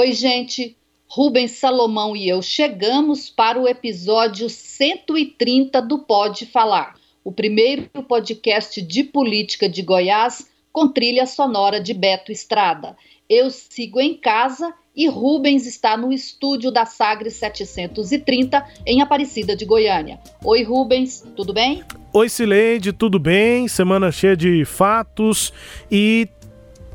Oi, 0.00 0.12
gente. 0.12 0.76
Rubens 1.08 1.58
Salomão 1.58 2.14
e 2.14 2.28
eu 2.28 2.40
chegamos 2.40 3.28
para 3.28 3.60
o 3.60 3.66
episódio 3.66 4.48
130 4.48 5.82
do 5.82 5.98
Pode 5.98 6.46
Falar, 6.46 6.94
o 7.24 7.32
primeiro 7.32 7.90
podcast 8.06 8.80
de 8.80 9.02
política 9.02 9.68
de 9.68 9.82
Goiás 9.82 10.48
com 10.72 10.86
trilha 10.86 11.26
sonora 11.26 11.80
de 11.80 11.92
Beto 11.92 12.30
Estrada. 12.30 12.96
Eu 13.28 13.50
sigo 13.50 14.00
em 14.00 14.14
casa 14.14 14.72
e 14.94 15.08
Rubens 15.08 15.66
está 15.66 15.96
no 15.96 16.12
estúdio 16.12 16.70
da 16.70 16.86
Sagres 16.86 17.34
730 17.34 18.64
em 18.86 19.02
Aparecida 19.02 19.56
de 19.56 19.64
Goiânia. 19.64 20.20
Oi, 20.44 20.62
Rubens, 20.62 21.26
tudo 21.34 21.52
bem? 21.52 21.82
Oi, 22.12 22.28
Cileide, 22.28 22.92
tudo 22.92 23.18
bem? 23.18 23.66
Semana 23.66 24.12
cheia 24.12 24.36
de 24.36 24.64
fatos 24.64 25.52
e 25.90 26.28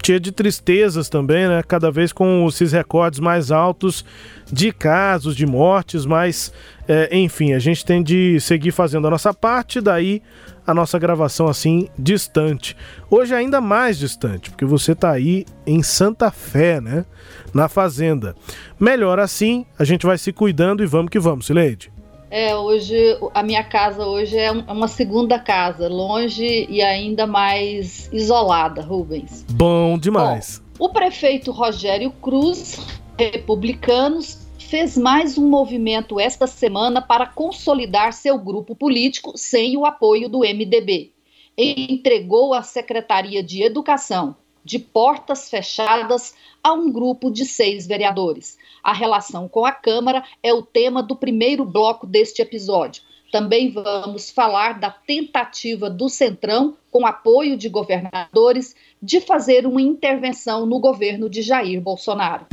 cheia 0.05 0.19
de 0.19 0.31
tristezas 0.31 1.07
também, 1.07 1.47
né? 1.47 1.63
Cada 1.65 1.89
vez 1.89 2.11
com 2.11 2.45
esses 2.47 2.71
recordes 2.73 3.19
mais 3.19 3.51
altos 3.51 4.03
de 4.51 4.71
casos, 4.71 5.35
de 5.35 5.45
mortes, 5.45 6.05
mas 6.05 6.51
é, 6.87 7.15
enfim, 7.17 7.53
a 7.53 7.59
gente 7.59 7.85
tem 7.85 8.03
de 8.03 8.39
seguir 8.41 8.71
fazendo 8.71 9.07
a 9.07 9.09
nossa 9.09 9.33
parte, 9.33 9.79
daí 9.79 10.21
a 10.67 10.73
nossa 10.73 10.99
gravação 10.99 11.47
assim 11.47 11.87
distante. 11.97 12.75
Hoje 13.09 13.33
ainda 13.33 13.61
mais 13.61 13.97
distante, 13.97 14.49
porque 14.49 14.65
você 14.65 14.93
tá 14.93 15.11
aí 15.11 15.45
em 15.65 15.81
Santa 15.81 16.29
Fé, 16.31 16.81
né? 16.81 17.05
Na 17.53 17.69
fazenda. 17.69 18.35
Melhor 18.79 19.19
assim, 19.19 19.65
a 19.79 19.85
gente 19.85 20.05
vai 20.05 20.17
se 20.17 20.33
cuidando 20.33 20.83
e 20.83 20.85
vamos 20.85 21.09
que 21.09 21.19
vamos, 21.19 21.45
Sileide. 21.45 21.92
É, 22.35 22.55
hoje 22.55 22.97
a 23.31 23.43
minha 23.43 23.63
casa 23.63 24.07
hoje 24.07 24.35
é, 24.35 24.45
é 24.45 24.51
uma 24.51 24.87
segunda 24.87 25.37
casa, 25.37 25.87
longe 25.87 26.65
e 26.67 26.81
ainda 26.81 27.27
mais 27.27 28.09
isolada, 28.11 28.81
Rubens. 28.81 29.45
Bom 29.51 29.99
demais. 29.99 30.59
Bom, 30.79 30.85
o 30.85 30.89
prefeito 30.89 31.51
Rogério 31.51 32.09
Cruz, 32.09 32.79
republicanos, 33.19 34.47
fez 34.57 34.97
mais 34.97 35.37
um 35.37 35.47
movimento 35.47 36.19
esta 36.19 36.47
semana 36.47 37.03
para 37.03 37.27
consolidar 37.27 38.13
seu 38.13 38.39
grupo 38.39 38.75
político 38.75 39.37
sem 39.37 39.77
o 39.77 39.85
apoio 39.85 40.27
do 40.27 40.39
MDB. 40.39 41.11
Entregou 41.55 42.55
a 42.55 42.63
Secretaria 42.63 43.43
de 43.43 43.61
Educação, 43.61 44.35
de 44.63 44.79
portas 44.79 45.49
fechadas, 45.49 46.35
a 46.63 46.73
um 46.73 46.91
grupo 46.91 47.29
de 47.29 47.45
seis 47.45 47.85
vereadores. 47.85 48.57
A 48.81 48.93
relação 48.93 49.47
com 49.47 49.65
a 49.65 49.71
Câmara 49.71 50.23
é 50.41 50.53
o 50.53 50.61
tema 50.61 51.03
do 51.03 51.15
primeiro 51.15 51.65
bloco 51.65 52.07
deste 52.07 52.41
episódio. 52.41 53.03
Também 53.31 53.71
vamos 53.71 54.29
falar 54.29 54.79
da 54.79 54.91
tentativa 54.91 55.89
do 55.89 56.07
Centrão, 56.07 56.77
com 56.91 57.05
apoio 57.05 57.57
de 57.57 57.67
governadores, 57.67 58.75
de 59.01 59.19
fazer 59.19 59.65
uma 59.65 59.81
intervenção 59.81 60.65
no 60.65 60.79
governo 60.79 61.29
de 61.29 61.41
Jair 61.41 61.81
Bolsonaro. 61.81 62.45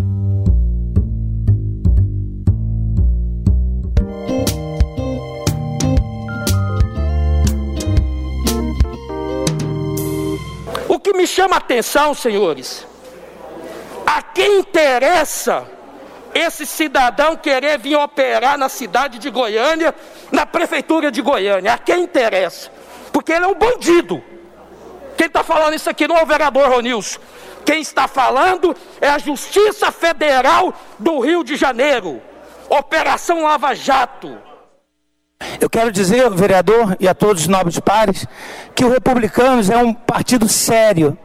Chama 11.31 11.57
atenção, 11.57 12.15
senhores, 12.15 12.87
a 14.07 14.23
quem 14.23 14.61
interessa 14.61 15.67
esse 16.35 16.67
cidadão 16.67 17.37
querer 17.37 17.79
vir 17.79 17.97
operar 17.97 18.57
na 18.57 18.69
cidade 18.69 19.19
de 19.19 19.31
Goiânia, 19.31 19.95
na 20.31 20.47
prefeitura 20.47 21.11
de 21.11 21.21
Goiânia. 21.23 21.75
A 21.75 21.79
quem 21.79 22.03
interessa? 22.03 22.71
Porque 23.13 23.33
ele 23.33 23.45
é 23.45 23.49
um 23.49 23.55
bandido. 23.55 24.23
Quem 25.17 25.27
está 25.27 25.43
falando 25.43 25.75
isso 25.75 25.91
aqui 25.91 26.07
não 26.07 26.17
é 26.17 26.23
o 26.23 26.27
vereador 26.27 26.69
Ronilson. 26.69 27.21
Quem 27.65 27.81
está 27.81 28.09
falando 28.09 28.75
é 29.01 29.09
a 29.09 29.19
Justiça 29.19 29.93
Federal 29.93 30.73
do 30.99 31.21
Rio 31.21 31.45
de 31.45 31.57
Janeiro. 31.57 32.23
Operação 32.69 33.43
Lava 33.43 33.75
Jato. 33.75 34.39
Eu 35.61 35.69
quero 35.69 35.93
dizer, 35.93 36.29
vereador, 36.31 36.97
e 36.99 37.07
a 37.07 37.15
todos 37.15 37.43
os 37.43 37.49
nobres 37.49 37.79
pares, 37.79 38.27
que 38.75 38.85
o 38.85 38.91
Republicanos 38.91 39.69
é 39.69 39.77
um 39.77 39.93
partido 39.93 40.49
sério. 40.49 41.17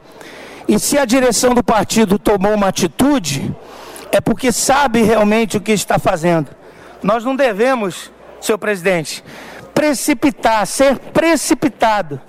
E 0.67 0.77
se 0.79 0.97
a 0.97 1.05
direção 1.05 1.53
do 1.53 1.63
partido 1.63 2.19
tomou 2.19 2.53
uma 2.53 2.67
atitude, 2.67 3.55
é 4.11 4.19
porque 4.19 4.51
sabe 4.51 5.01
realmente 5.03 5.57
o 5.57 5.61
que 5.61 5.71
está 5.71 5.99
fazendo. 5.99 6.49
Nós 7.03 7.23
não 7.23 7.35
devemos, 7.35 8.11
senhor 8.41 8.57
presidente, 8.57 9.23
precipitar, 9.73 10.65
ser 10.65 10.97
precipitado. 10.97 12.19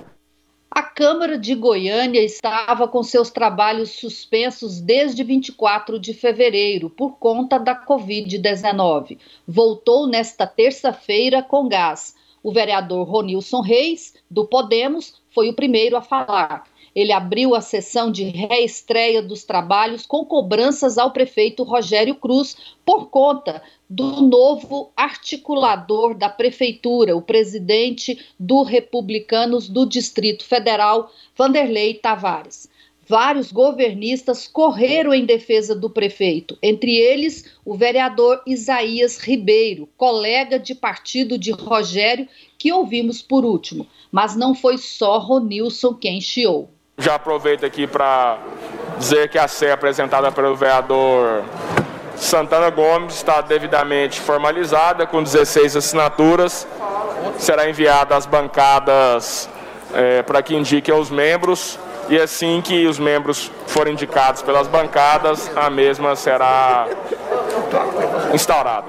A 0.77 0.83
Câmara 0.83 1.39
de 1.39 1.55
Goiânia 1.55 2.23
estava 2.23 2.87
com 2.87 3.03
seus 3.03 3.31
trabalhos 3.31 3.93
suspensos 3.93 4.79
desde 4.79 5.25
24 5.25 5.99
de 5.99 6.13
fevereiro 6.13 6.91
por 6.91 7.17
conta 7.17 7.59
da 7.59 7.75
Covid-19. 7.75 9.19
Voltou 9.49 10.07
nesta 10.07 10.47
terça-feira 10.47 11.43
com 11.43 11.67
gás. 11.67 12.15
O 12.43 12.53
vereador 12.53 13.09
Ronilson 13.09 13.63
Reis, 13.63 14.17
do 14.31 14.47
Podemos, 14.47 15.15
foi 15.31 15.49
o 15.49 15.55
primeiro 15.55 15.97
a 15.97 16.03
falar 16.03 16.65
ele 16.97 17.13
abriu 17.13 17.55
a 17.55 17.61
sessão 17.61 18.11
de 18.11 18.25
reestreia 18.25 19.21
dos 19.21 19.45
trabalhos 19.45 20.07
com 20.07 20.25
cobranças 20.25 20.97
ao 20.97 21.11
prefeito 21.11 21.63
Rogério 21.63 22.15
Cruz 22.15 22.57
por 22.87 23.11
conta 23.11 23.63
do 23.89 24.23
novo 24.23 24.91
articulador 24.97 26.15
da 26.15 26.31
prefeitura, 26.31 27.15
o 27.15 27.21
presidente 27.21 28.25
do 28.41 28.63
Republicanos 28.63 29.69
do 29.69 29.85
Distrito 29.85 30.43
Federal, 30.43 31.13
Vanderlei 31.37 31.93
Tavares. 31.93 32.67
Vários 33.07 33.53
governistas 33.53 34.49
correram 34.49 35.13
em 35.13 35.27
defesa 35.27 35.77
do 35.77 35.91
prefeito, 35.91 36.57
entre 36.63 36.97
eles 36.97 37.45
o 37.63 37.77
vereador 37.77 38.43
Isaías 38.47 39.19
Ribeiro, 39.19 39.87
colega 39.99 40.59
de 40.59 40.75
partido 40.75 41.37
de 41.37 41.53
Rogério, 41.53 42.27
que 42.59 42.73
ouvimos 42.73 43.21
por 43.21 43.45
último. 43.45 43.87
Mas 44.11 44.35
não 44.35 44.55
foi 44.55 44.79
só 44.79 45.19
Ronilson 45.19 45.93
quem 45.95 46.21
chiou. 46.23 46.71
Já 46.99 47.17
aproveito 47.17 47.65
aqui 47.65 47.87
para 47.87 48.39
dizer 48.99 49.29
que 49.29 49.39
a 49.39 49.47
CE 49.47 49.71
apresentada 49.71 50.33
pelo 50.33 50.57
vereador 50.57 51.45
Santana 52.17 52.71
Gomes 52.71 53.17
está 53.17 53.43
devidamente 53.43 54.19
formalizada, 54.19 55.07
com 55.07 55.23
16 55.23 55.77
assinaturas. 55.77 56.67
Será 57.39 57.69
enviada 57.69 58.17
às 58.17 58.25
bancadas 58.25 59.47
é, 59.93 60.23
para 60.23 60.43
que 60.43 60.57
indiquem 60.57 60.95
aos 60.95 61.11
membros. 61.11 61.79
E 62.09 62.19
assim 62.19 62.63
que 62.63 62.87
os 62.87 62.99
membros 62.99 63.51
forem 63.67 63.93
indicados 63.93 64.41
pelas 64.41 64.67
bancadas, 64.67 65.51
a 65.55 65.69
mesma 65.69 66.17
será 66.17 66.87
instaurada. 68.33 68.87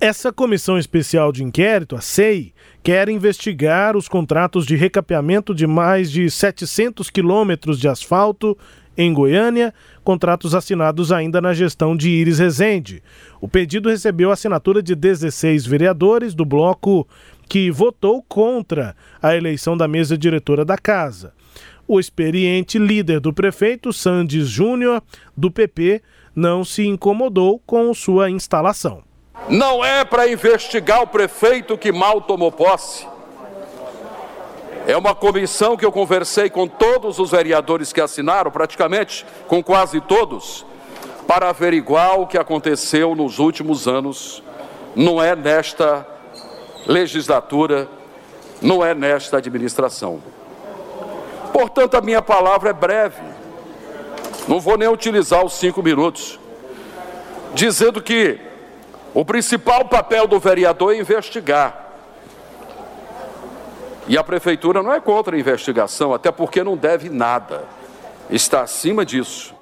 Essa 0.00 0.32
comissão 0.32 0.76
especial 0.76 1.30
de 1.30 1.44
inquérito, 1.44 1.94
a 1.94 2.00
SEI, 2.00 2.52
quer 2.86 3.08
investigar 3.08 3.96
os 3.96 4.08
contratos 4.08 4.64
de 4.64 4.76
recapeamento 4.76 5.52
de 5.52 5.66
mais 5.66 6.08
de 6.08 6.30
700 6.30 7.10
quilômetros 7.10 7.80
de 7.80 7.88
asfalto 7.88 8.56
em 8.96 9.12
Goiânia, 9.12 9.74
contratos 10.04 10.54
assinados 10.54 11.10
ainda 11.10 11.40
na 11.40 11.52
gestão 11.52 11.96
de 11.96 12.08
Iris 12.08 12.38
Rezende. 12.38 13.02
O 13.40 13.48
pedido 13.48 13.88
recebeu 13.88 14.30
a 14.30 14.34
assinatura 14.34 14.80
de 14.80 14.94
16 14.94 15.66
vereadores 15.66 16.32
do 16.32 16.44
bloco 16.44 17.08
que 17.48 17.72
votou 17.72 18.22
contra 18.22 18.94
a 19.20 19.34
eleição 19.34 19.76
da 19.76 19.88
mesa 19.88 20.16
diretora 20.16 20.64
da 20.64 20.78
casa. 20.78 21.32
O 21.88 21.98
experiente 21.98 22.78
líder 22.78 23.18
do 23.18 23.32
prefeito, 23.32 23.92
Sandes 23.92 24.46
Júnior, 24.46 25.02
do 25.36 25.50
PP, 25.50 26.02
não 26.36 26.64
se 26.64 26.86
incomodou 26.86 27.60
com 27.66 27.92
sua 27.92 28.30
instalação. 28.30 29.02
Não 29.48 29.84
é 29.84 30.04
para 30.04 30.28
investigar 30.28 31.02
o 31.02 31.06
prefeito 31.06 31.78
que 31.78 31.92
mal 31.92 32.20
tomou 32.20 32.50
posse. 32.50 33.06
É 34.86 34.96
uma 34.96 35.14
comissão 35.14 35.76
que 35.76 35.84
eu 35.84 35.90
conversei 35.90 36.48
com 36.48 36.66
todos 36.66 37.18
os 37.18 37.30
vereadores 37.30 37.92
que 37.92 38.00
assinaram, 38.00 38.50
praticamente 38.50 39.26
com 39.48 39.62
quase 39.62 40.00
todos, 40.00 40.64
para 41.26 41.48
averiguar 41.48 42.20
o 42.20 42.26
que 42.26 42.38
aconteceu 42.38 43.14
nos 43.14 43.38
últimos 43.38 43.88
anos. 43.88 44.42
Não 44.94 45.22
é 45.22 45.34
nesta 45.34 46.06
legislatura, 46.86 47.88
não 48.62 48.84
é 48.84 48.94
nesta 48.94 49.38
administração. 49.38 50.22
Portanto, 51.52 51.96
a 51.96 52.00
minha 52.00 52.22
palavra 52.22 52.70
é 52.70 52.72
breve. 52.72 53.20
Não 54.46 54.60
vou 54.60 54.78
nem 54.78 54.88
utilizar 54.88 55.44
os 55.44 55.54
cinco 55.54 55.82
minutos. 55.82 56.38
dizendo 57.54 58.02
que 58.02 58.38
o 59.16 59.24
principal 59.24 59.86
papel 59.86 60.28
do 60.28 60.38
vereador 60.38 60.92
é 60.92 60.98
investigar. 60.98 61.90
E 64.06 64.18
a 64.18 64.22
prefeitura 64.22 64.82
não 64.82 64.92
é 64.92 65.00
contra 65.00 65.34
a 65.34 65.38
investigação, 65.40 66.12
até 66.12 66.30
porque 66.30 66.62
não 66.62 66.76
deve 66.76 67.08
nada. 67.08 67.64
Está 68.28 68.60
acima 68.60 69.06
disso. 69.06 69.54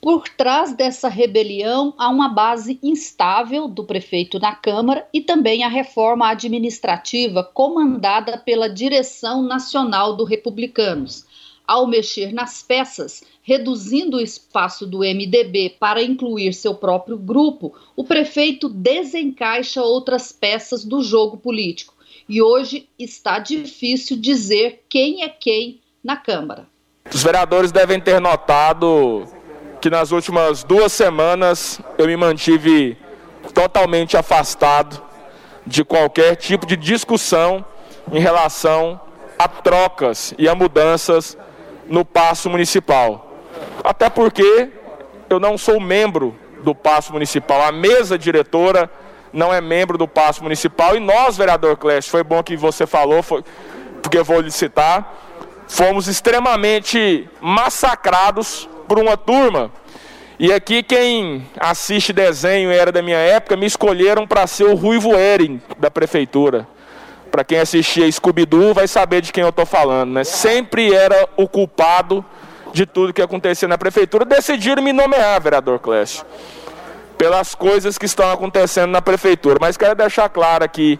Por 0.00 0.26
trás 0.30 0.72
dessa 0.72 1.06
rebelião 1.06 1.92
há 1.98 2.08
uma 2.08 2.30
base 2.30 2.78
instável 2.82 3.68
do 3.68 3.84
prefeito 3.84 4.38
na 4.38 4.54
Câmara 4.54 5.06
e 5.12 5.20
também 5.20 5.62
a 5.62 5.68
reforma 5.68 6.26
administrativa 6.30 7.44
comandada 7.44 8.38
pela 8.38 8.70
direção 8.70 9.42
nacional 9.42 10.16
do 10.16 10.24
Republicanos. 10.24 11.26
Ao 11.66 11.86
mexer 11.86 12.32
nas 12.32 12.62
peças, 12.62 13.24
reduzindo 13.42 14.18
o 14.18 14.20
espaço 14.20 14.86
do 14.86 14.98
MDB 14.98 15.76
para 15.80 16.02
incluir 16.02 16.52
seu 16.52 16.74
próprio 16.74 17.16
grupo, 17.18 17.74
o 17.96 18.04
prefeito 18.04 18.68
desencaixa 18.68 19.82
outras 19.82 20.30
peças 20.30 20.84
do 20.84 21.02
jogo 21.02 21.36
político. 21.36 21.94
E 22.28 22.40
hoje 22.40 22.88
está 22.98 23.38
difícil 23.38 24.16
dizer 24.16 24.84
quem 24.88 25.22
é 25.22 25.28
quem 25.28 25.80
na 26.02 26.16
Câmara. 26.16 26.66
Os 27.12 27.22
vereadores 27.22 27.72
devem 27.72 28.00
ter 28.00 28.20
notado 28.20 29.24
que 29.80 29.90
nas 29.90 30.10
últimas 30.10 30.64
duas 30.64 30.92
semanas 30.92 31.80
eu 31.98 32.06
me 32.06 32.16
mantive 32.16 32.96
totalmente 33.54 34.16
afastado 34.16 35.02
de 35.66 35.84
qualquer 35.84 36.36
tipo 36.36 36.66
de 36.66 36.76
discussão 36.76 37.64
em 38.12 38.20
relação 38.20 39.00
a 39.38 39.48
trocas 39.48 40.34
e 40.38 40.48
a 40.48 40.54
mudanças 40.54 41.36
no 41.88 42.04
passo 42.04 42.48
municipal. 42.50 43.32
Até 43.82 44.08
porque 44.10 44.70
eu 45.28 45.38
não 45.40 45.56
sou 45.56 45.80
membro 45.80 46.36
do 46.62 46.74
passo 46.74 47.12
municipal, 47.12 47.62
a 47.62 47.72
mesa 47.72 48.18
diretora 48.18 48.90
não 49.32 49.52
é 49.52 49.60
membro 49.60 49.98
do 49.98 50.08
passo 50.08 50.42
municipal 50.42 50.96
e 50.96 51.00
nós, 51.00 51.36
vereador 51.36 51.76
Clécio, 51.76 52.10
foi 52.10 52.24
bom 52.24 52.42
que 52.42 52.56
você 52.56 52.86
falou, 52.86 53.22
foi, 53.22 53.44
porque 54.02 54.18
eu 54.18 54.24
vou 54.24 54.40
lhe 54.40 54.50
citar, 54.50 55.14
fomos 55.68 56.08
extremamente 56.08 57.28
massacrados 57.40 58.68
por 58.88 58.98
uma 58.98 59.16
turma. 59.16 59.70
E 60.38 60.52
aqui 60.52 60.82
quem 60.82 61.46
assiste 61.58 62.12
desenho 62.12 62.70
era 62.70 62.92
da 62.92 63.00
minha 63.00 63.18
época, 63.18 63.56
me 63.56 63.66
escolheram 63.66 64.26
para 64.26 64.46
ser 64.46 64.64
o 64.64 64.74
Ruivo 64.74 65.14
Eren 65.14 65.60
da 65.78 65.90
prefeitura. 65.90 66.68
Para 67.30 67.44
quem 67.44 67.58
assistia 67.58 68.10
Scooby-Doo 68.10 68.72
vai 68.72 68.88
saber 68.88 69.20
de 69.20 69.32
quem 69.32 69.42
eu 69.42 69.50
estou 69.50 69.66
falando, 69.66 70.12
né? 70.12 70.24
Sempre 70.24 70.94
era 70.94 71.28
o 71.36 71.48
culpado 71.48 72.24
de 72.72 72.86
tudo 72.86 73.12
que 73.12 73.22
acontecia 73.22 73.66
na 73.66 73.78
prefeitura. 73.78 74.24
Decidiram 74.24 74.82
me 74.82 74.92
nomear, 74.92 75.40
vereador 75.40 75.78
Clécio, 75.78 76.24
pelas 77.18 77.54
coisas 77.54 77.98
que 77.98 78.06
estão 78.06 78.30
acontecendo 78.30 78.90
na 78.90 79.02
prefeitura. 79.02 79.58
Mas 79.60 79.76
quero 79.76 79.94
deixar 79.94 80.28
claro 80.28 80.64
aqui 80.64 80.98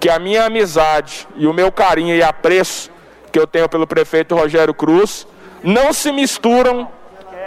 que 0.00 0.08
a 0.08 0.18
minha 0.18 0.44
amizade 0.44 1.26
e 1.36 1.46
o 1.46 1.52
meu 1.52 1.72
carinho 1.72 2.14
e 2.14 2.22
apreço 2.22 2.90
que 3.32 3.38
eu 3.38 3.46
tenho 3.46 3.68
pelo 3.68 3.86
prefeito 3.86 4.34
Rogério 4.34 4.72
Cruz 4.72 5.26
não 5.62 5.92
se 5.92 6.12
misturam 6.12 6.88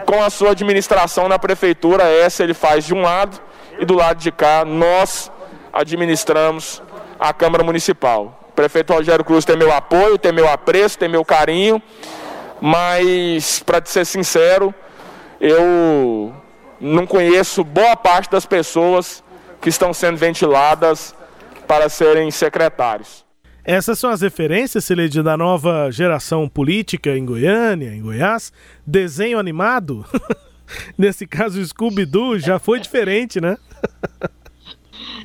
com 0.05 0.21
a 0.21 0.29
sua 0.29 0.51
administração 0.51 1.27
na 1.27 1.39
prefeitura. 1.39 2.03
Essa 2.03 2.43
ele 2.43 2.53
faz 2.53 2.85
de 2.85 2.93
um 2.93 3.01
lado 3.01 3.39
e 3.79 3.85
do 3.85 3.95
lado 3.95 4.17
de 4.17 4.31
cá 4.31 4.65
nós 4.65 5.31
administramos 5.71 6.81
a 7.21 7.31
Câmara 7.31 7.63
Municipal. 7.63 8.49
O 8.49 8.51
prefeito 8.53 8.91
Rogério 8.91 9.23
Cruz 9.23 9.45
tem 9.45 9.55
meu 9.55 9.71
apoio, 9.71 10.17
tem 10.17 10.31
meu 10.31 10.49
apreço, 10.49 10.97
tem 10.97 11.07
meu 11.07 11.23
carinho, 11.23 11.79
mas, 12.59 13.59
para 13.59 13.85
ser 13.85 14.05
sincero, 14.05 14.73
eu 15.39 16.33
não 16.79 17.05
conheço 17.05 17.63
boa 17.63 17.95
parte 17.95 18.31
das 18.31 18.45
pessoas 18.47 19.23
que 19.61 19.69
estão 19.69 19.93
sendo 19.93 20.17
ventiladas 20.17 21.13
para 21.67 21.87
serem 21.89 22.31
secretários. 22.31 23.23
Essas 23.63 23.99
são 23.99 24.09
as 24.09 24.21
referências, 24.21 24.83
Celede, 24.83 25.21
da 25.21 25.37
nova 25.37 25.91
geração 25.91 26.49
política 26.49 27.15
em 27.15 27.23
Goiânia, 27.23 27.93
em 27.93 28.01
Goiás. 28.01 28.51
Desenho 28.85 29.37
animado? 29.37 30.03
Nesse 30.97 31.27
caso, 31.27 31.63
Scooby-Doo 31.63 32.39
já 32.39 32.57
foi 32.57 32.79
diferente, 32.79 33.39
né? 33.39 33.57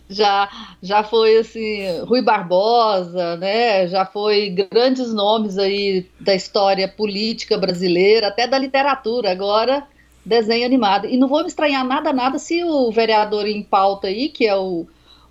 já, 0.09 0.49
já 0.83 1.03
foi 1.03 1.39
assim, 1.39 2.01
Rui 2.05 2.23
Barbosa, 2.23 3.37
né? 3.37 3.89
Já 3.89 4.05
foi 4.05 4.51
grandes 4.51 5.13
nomes 5.13 5.59
aí 5.59 6.07
da 6.21 6.35
história 6.35 6.89
política 6.89 7.59
brasileira, 7.59 8.29
até 8.29 8.47
da 8.47 8.59
literatura. 8.59 9.31
Agora, 9.31 9.87
desenho 10.25 10.67
animado. 10.67 11.07
E 11.07 11.17
não 11.17 11.29
vou 11.29 11.43
me 11.43 11.49
estranhar 11.49 11.85
nada, 11.85 12.13
nada 12.13 12.39
se 12.39 12.63
o 12.65 12.91
vereador 12.91 13.47
em 13.47 13.63
pauta 13.63 14.09
aí, 14.09 14.29
que 14.29 14.47
é 14.47 14.57
o 14.57 14.87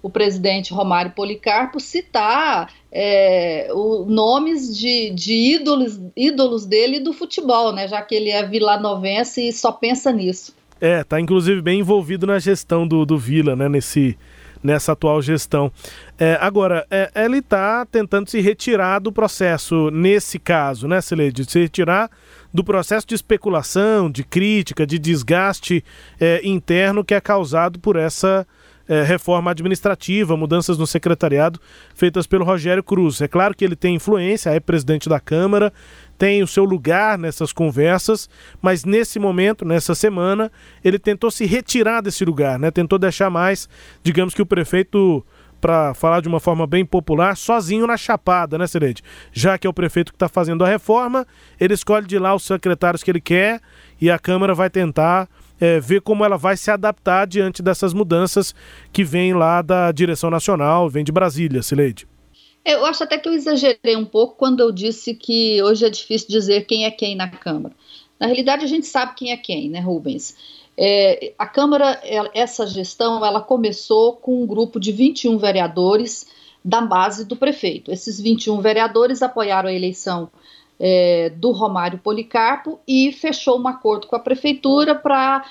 o 0.06 0.10
presidente 0.10 0.72
Romário 0.72 1.14
Policarpo 1.14 1.80
citar 1.80 2.72
é, 2.92 3.70
o, 3.74 4.06
nomes 4.06 4.78
de, 4.78 5.10
de, 5.10 5.34
ídolos, 5.34 6.00
ídolos 6.16 6.64
dele 6.64 7.00
do 7.00 7.12
futebol, 7.12 7.74
né? 7.74 7.88
Já 7.88 8.04
que 8.04 8.14
ele 8.14 8.30
é 8.30 8.46
vilanovense 8.46 9.48
e 9.48 9.52
só 9.52 9.72
pensa 9.72 10.12
nisso. 10.12 10.54
É, 10.80 11.04
tá 11.04 11.20
inclusive 11.20 11.60
bem 11.60 11.80
envolvido 11.80 12.28
na 12.28 12.38
gestão 12.38 12.88
do, 12.88 13.04
do 13.04 13.18
Vila, 13.18 13.56
né? 13.56 13.68
Nesse, 13.68 14.16
nessa 14.64 14.94
atual 14.94 15.22
gestão. 15.22 15.72
É, 16.18 16.38
agora, 16.42 16.86
é, 16.90 17.12
ele 17.16 17.38
está 17.38 17.86
tentando 17.86 18.30
se 18.30 18.40
retirar 18.40 19.00
do 19.00 19.12
processo, 19.12 19.90
nesse 19.92 20.40
caso, 20.40 20.88
né, 20.88 21.02
Celede? 21.02 21.50
Se 21.50 21.60
retirar 21.60 22.10
do 22.54 22.64
processo 22.64 23.06
de 23.06 23.16
especulação, 23.16 24.10
de 24.10 24.24
crítica, 24.24 24.88
de 24.88 24.98
desgaste 24.98 25.84
é, 26.20 26.42
interno 26.44 27.04
que 27.04 27.14
é 27.14 27.20
causado 27.20 27.80
por 27.80 27.96
essa 27.96 28.48
é, 28.88 29.02
reforma 29.04 29.52
administrativa, 29.52 30.38
mudanças 30.38 30.78
no 30.78 30.86
secretariado 30.86 31.60
feitas 31.94 32.28
pelo 32.28 32.46
Rogério 32.46 32.84
Cruz. 32.84 33.20
É 33.22 33.28
claro 33.28 33.56
que 33.56 33.66
ele 33.66 33.76
tem 33.76 33.96
influência, 33.96 34.52
é 34.52 34.60
presidente 34.60 35.10
da 35.10 35.20
Câmara, 35.20 35.74
tem 36.18 36.42
o 36.42 36.48
seu 36.48 36.64
lugar 36.64 37.18
nessas 37.18 37.52
conversas, 37.52 38.30
mas 38.62 38.84
nesse 38.84 39.20
momento, 39.20 39.66
nessa 39.66 39.94
semana, 39.94 40.52
ele 40.84 40.98
tentou 40.98 41.30
se 41.30 41.46
retirar 41.46 42.02
desse 42.02 42.24
lugar, 42.24 42.58
né? 42.58 42.72
Tentou 42.72 42.98
deixar 42.98 43.30
mais, 43.30 43.68
digamos 44.04 44.34
que 44.34 44.42
o 44.42 44.46
prefeito 44.46 45.26
para 45.60 45.96
falar 45.96 46.22
de 46.22 46.28
uma 46.28 46.40
forma 46.40 46.68
bem 46.68 46.86
popular, 46.86 47.36
sozinho 47.36 47.88
na 47.88 47.98
chapada, 47.98 48.56
né, 48.56 48.68
Serede? 48.68 49.02
Já 49.32 49.58
que 49.58 49.66
é 49.66 49.70
o 49.70 49.74
prefeito 49.74 50.12
que 50.12 50.16
está 50.16 50.30
fazendo 50.30 50.64
a 50.64 50.68
reforma, 50.68 51.26
ele 51.60 51.74
escolhe 51.74 52.06
de 52.06 52.20
lá 52.20 52.36
os 52.36 52.44
secretários 52.44 53.02
que 53.02 53.10
ele 53.10 53.22
quer 53.22 53.60
e 54.00 54.12
a 54.12 54.20
Câmara 54.20 54.54
vai 54.54 54.70
tentar 54.70 55.28
é, 55.60 55.80
ver 55.80 56.02
como 56.02 56.24
ela 56.24 56.38
vai 56.38 56.56
se 56.56 56.70
adaptar 56.70 57.26
diante 57.26 57.64
dessas 57.64 57.94
mudanças 57.94 58.54
que 58.92 59.04
vêm 59.04 59.34
lá 59.34 59.62
da 59.62 59.92
direção 59.92 60.30
nacional, 60.30 60.88
vem 60.88 61.04
de 61.04 61.12
Brasília, 61.12 61.64
Sileide. 61.64 62.08
Eu 62.66 62.84
acho 62.84 63.04
até 63.04 63.20
que 63.20 63.30
eu 63.30 63.34
exagerei 63.34 63.96
um 63.96 64.06
pouco 64.06 64.36
quando 64.36 64.60
eu 64.60 64.72
disse 64.72 65.14
que 65.14 65.62
hoje 65.62 65.86
é 65.86 65.90
difícil 65.90 66.28
dizer 66.28 66.66
quem 66.66 66.86
é 66.86 66.92
quem 66.92 67.16
na 67.16 67.30
Câmara. 67.30 67.76
Na 68.20 68.26
realidade, 68.26 68.66
a 68.66 68.68
gente 68.68 68.88
sabe 68.88 69.14
quem 69.16 69.32
é 69.32 69.38
quem, 69.38 69.70
né, 69.70 69.80
Rubens? 69.80 70.36
É, 70.76 71.34
a 71.38 71.46
Câmara, 71.46 72.02
essa 72.34 72.66
gestão, 72.66 73.24
ela 73.24 73.40
começou 73.40 74.14
com 74.14 74.42
um 74.42 74.48
grupo 74.48 74.80
de 74.80 74.92
21 74.92 75.38
vereadores 75.38 76.26
da 76.64 76.82
base 76.82 77.24
do 77.26 77.36
prefeito. 77.36 77.92
Esses 77.92 78.20
21 78.20 78.60
vereadores 78.60 79.22
apoiaram 79.22 79.70
a 79.70 79.74
eleição 79.74 80.32
é, 80.80 81.30
do 81.30 81.52
Romário 81.52 82.00
Policarpo 82.00 82.80
e 82.88 83.12
fechou 83.12 83.60
um 83.60 83.68
acordo 83.68 84.08
com 84.08 84.16
a 84.16 84.20
prefeitura 84.20 84.96
para 84.96 85.46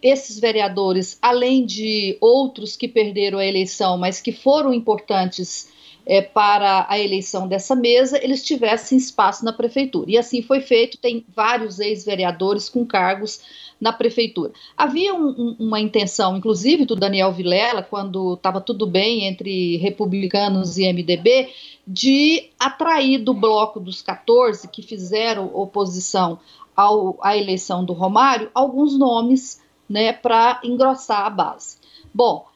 esses 0.00 0.38
vereadores, 0.38 1.18
além 1.20 1.66
de 1.66 2.16
outros 2.20 2.76
que 2.76 2.86
perderam 2.86 3.38
a 3.38 3.44
eleição, 3.44 3.98
mas 3.98 4.20
que 4.20 4.30
foram 4.30 4.72
importantes 4.72 5.74
é, 6.06 6.22
para 6.22 6.86
a 6.88 6.98
eleição 6.98 7.48
dessa 7.48 7.74
mesa, 7.74 8.22
eles 8.22 8.44
tivessem 8.44 8.96
espaço 8.96 9.44
na 9.44 9.52
prefeitura. 9.52 10.10
E 10.10 10.16
assim 10.16 10.40
foi 10.40 10.60
feito, 10.60 10.98
tem 10.98 11.26
vários 11.34 11.80
ex-vereadores 11.80 12.68
com 12.68 12.86
cargos 12.86 13.40
na 13.80 13.92
prefeitura. 13.92 14.52
Havia 14.76 15.12
um, 15.12 15.28
um, 15.28 15.56
uma 15.58 15.80
intenção, 15.80 16.36
inclusive 16.36 16.86
do 16.86 16.94
Daniel 16.94 17.32
Vilela, 17.32 17.82
quando 17.82 18.34
estava 18.34 18.60
tudo 18.60 18.86
bem 18.86 19.26
entre 19.26 19.76
republicanos 19.78 20.78
e 20.78 20.90
MDB, 20.90 21.50
de 21.86 22.50
atrair 22.58 23.18
do 23.18 23.34
bloco 23.34 23.80
dos 23.80 24.00
14 24.00 24.68
que 24.68 24.82
fizeram 24.82 25.50
oposição 25.52 26.38
ao, 26.74 27.18
à 27.20 27.36
eleição 27.36 27.84
do 27.84 27.92
Romário 27.92 28.50
alguns 28.54 28.98
nomes 28.98 29.60
né, 29.88 30.12
para 30.12 30.60
engrossar 30.64 31.26
a 31.26 31.30
base. 31.30 31.78
Bom, 32.14 32.46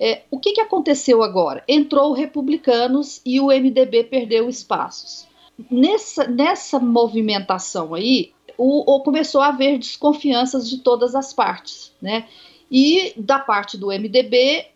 é, 0.00 0.22
o 0.30 0.38
que, 0.38 0.52
que 0.52 0.60
aconteceu 0.60 1.22
agora? 1.22 1.62
Entrou 1.68 2.10
o 2.10 2.14
Republicanos 2.14 3.20
e 3.24 3.40
o 3.40 3.46
MDB 3.46 4.04
perdeu 4.04 4.48
espaços. 4.48 5.26
Nessa, 5.70 6.26
nessa 6.26 6.80
movimentação 6.80 7.94
aí, 7.94 8.32
o, 8.58 8.94
o, 8.94 9.00
começou 9.00 9.40
a 9.40 9.48
haver 9.48 9.78
desconfianças 9.78 10.68
de 10.68 10.78
todas 10.78 11.14
as 11.14 11.32
partes, 11.32 11.92
né? 12.00 12.26
E 12.70 13.12
da 13.16 13.38
parte 13.38 13.76
do 13.76 13.88
MDB 13.88 14.66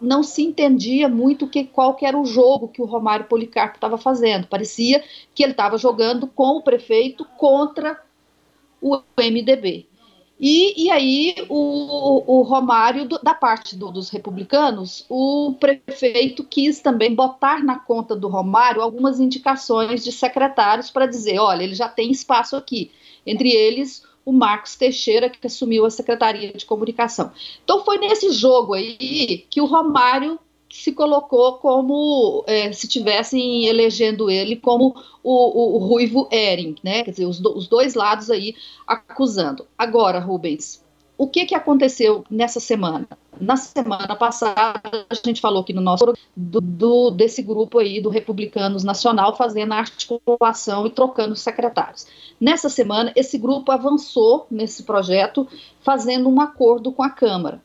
não 0.00 0.22
se 0.22 0.42
entendia 0.42 1.08
muito 1.08 1.48
que, 1.48 1.64
qual 1.64 1.94
que 1.94 2.04
era 2.04 2.18
o 2.18 2.26
jogo 2.26 2.68
que 2.68 2.82
o 2.82 2.86
Romário 2.86 3.26
Policarpo 3.26 3.76
estava 3.76 3.96
fazendo. 3.96 4.46
Parecia 4.46 5.02
que 5.34 5.42
ele 5.42 5.52
estava 5.52 5.78
jogando 5.78 6.26
com 6.26 6.58
o 6.58 6.62
prefeito 6.62 7.24
contra 7.38 7.98
o 8.80 9.00
MDB. 9.18 9.86
E, 10.38 10.84
e 10.84 10.90
aí, 10.90 11.34
o, 11.48 12.38
o 12.38 12.42
Romário, 12.42 13.08
do, 13.08 13.18
da 13.18 13.34
parte 13.34 13.74
do, 13.74 13.90
dos 13.90 14.10
republicanos, 14.10 15.06
o 15.08 15.54
prefeito 15.58 16.44
quis 16.44 16.80
também 16.80 17.14
botar 17.14 17.64
na 17.64 17.78
conta 17.78 18.14
do 18.14 18.28
Romário 18.28 18.82
algumas 18.82 19.18
indicações 19.18 20.04
de 20.04 20.12
secretários 20.12 20.90
para 20.90 21.06
dizer: 21.06 21.38
olha, 21.38 21.62
ele 21.62 21.74
já 21.74 21.88
tem 21.88 22.10
espaço 22.10 22.54
aqui. 22.54 22.90
Entre 23.26 23.50
eles, 23.50 24.04
o 24.26 24.32
Marcos 24.32 24.76
Teixeira, 24.76 25.30
que 25.30 25.46
assumiu 25.46 25.86
a 25.86 25.90
Secretaria 25.90 26.52
de 26.52 26.66
Comunicação. 26.66 27.32
Então, 27.64 27.82
foi 27.84 27.96
nesse 27.96 28.30
jogo 28.30 28.74
aí 28.74 29.46
que 29.48 29.60
o 29.60 29.66
Romário 29.66 30.38
se 30.70 30.92
colocou 30.92 31.54
como 31.54 32.44
é, 32.46 32.72
se 32.72 32.88
tivessem 32.88 33.66
elegendo 33.66 34.30
ele 34.30 34.56
como 34.56 34.94
o, 35.22 35.32
o, 35.32 35.76
o 35.76 35.78
Ruivo 35.78 36.28
Ering, 36.30 36.76
né? 36.82 37.02
Quer 37.02 37.10
dizer, 37.12 37.26
os, 37.26 37.40
do, 37.40 37.56
os, 37.56 37.68
dois 37.68 37.94
lados 37.94 38.30
aí 38.30 38.54
acusando. 38.86 39.66
Agora, 39.78 40.18
Rubens, 40.18 40.82
o 41.16 41.26
que, 41.26 41.46
que 41.46 41.54
aconteceu 41.54 42.24
nessa 42.30 42.60
semana? 42.60 43.08
Na 43.40 43.56
semana 43.56 44.16
passada, 44.16 44.80
a 45.08 45.14
gente 45.14 45.40
falou 45.40 45.60
aqui 45.60 45.72
no 45.72 45.80
nosso 45.80 46.14
do, 46.34 46.60
do, 46.60 47.10
desse 47.10 47.42
grupo 47.42 47.78
aí 47.78 48.00
do 48.00 48.08
Republicanos 48.08 48.82
Nacional 48.82 49.36
fazendo 49.36 49.72
a 49.72 49.78
articulação 49.78 50.86
e 50.86 50.90
trocando 50.90 51.36
secretários. 51.36 52.06
Nessa 52.40 52.68
semana, 52.68 53.12
esse 53.14 53.38
grupo 53.38 53.70
avançou 53.70 54.46
nesse 54.50 54.82
projeto, 54.82 55.46
fazendo 55.80 56.28
um 56.28 56.40
acordo 56.40 56.90
com 56.92 57.02
a 57.02 57.10
Câmara 57.10 57.62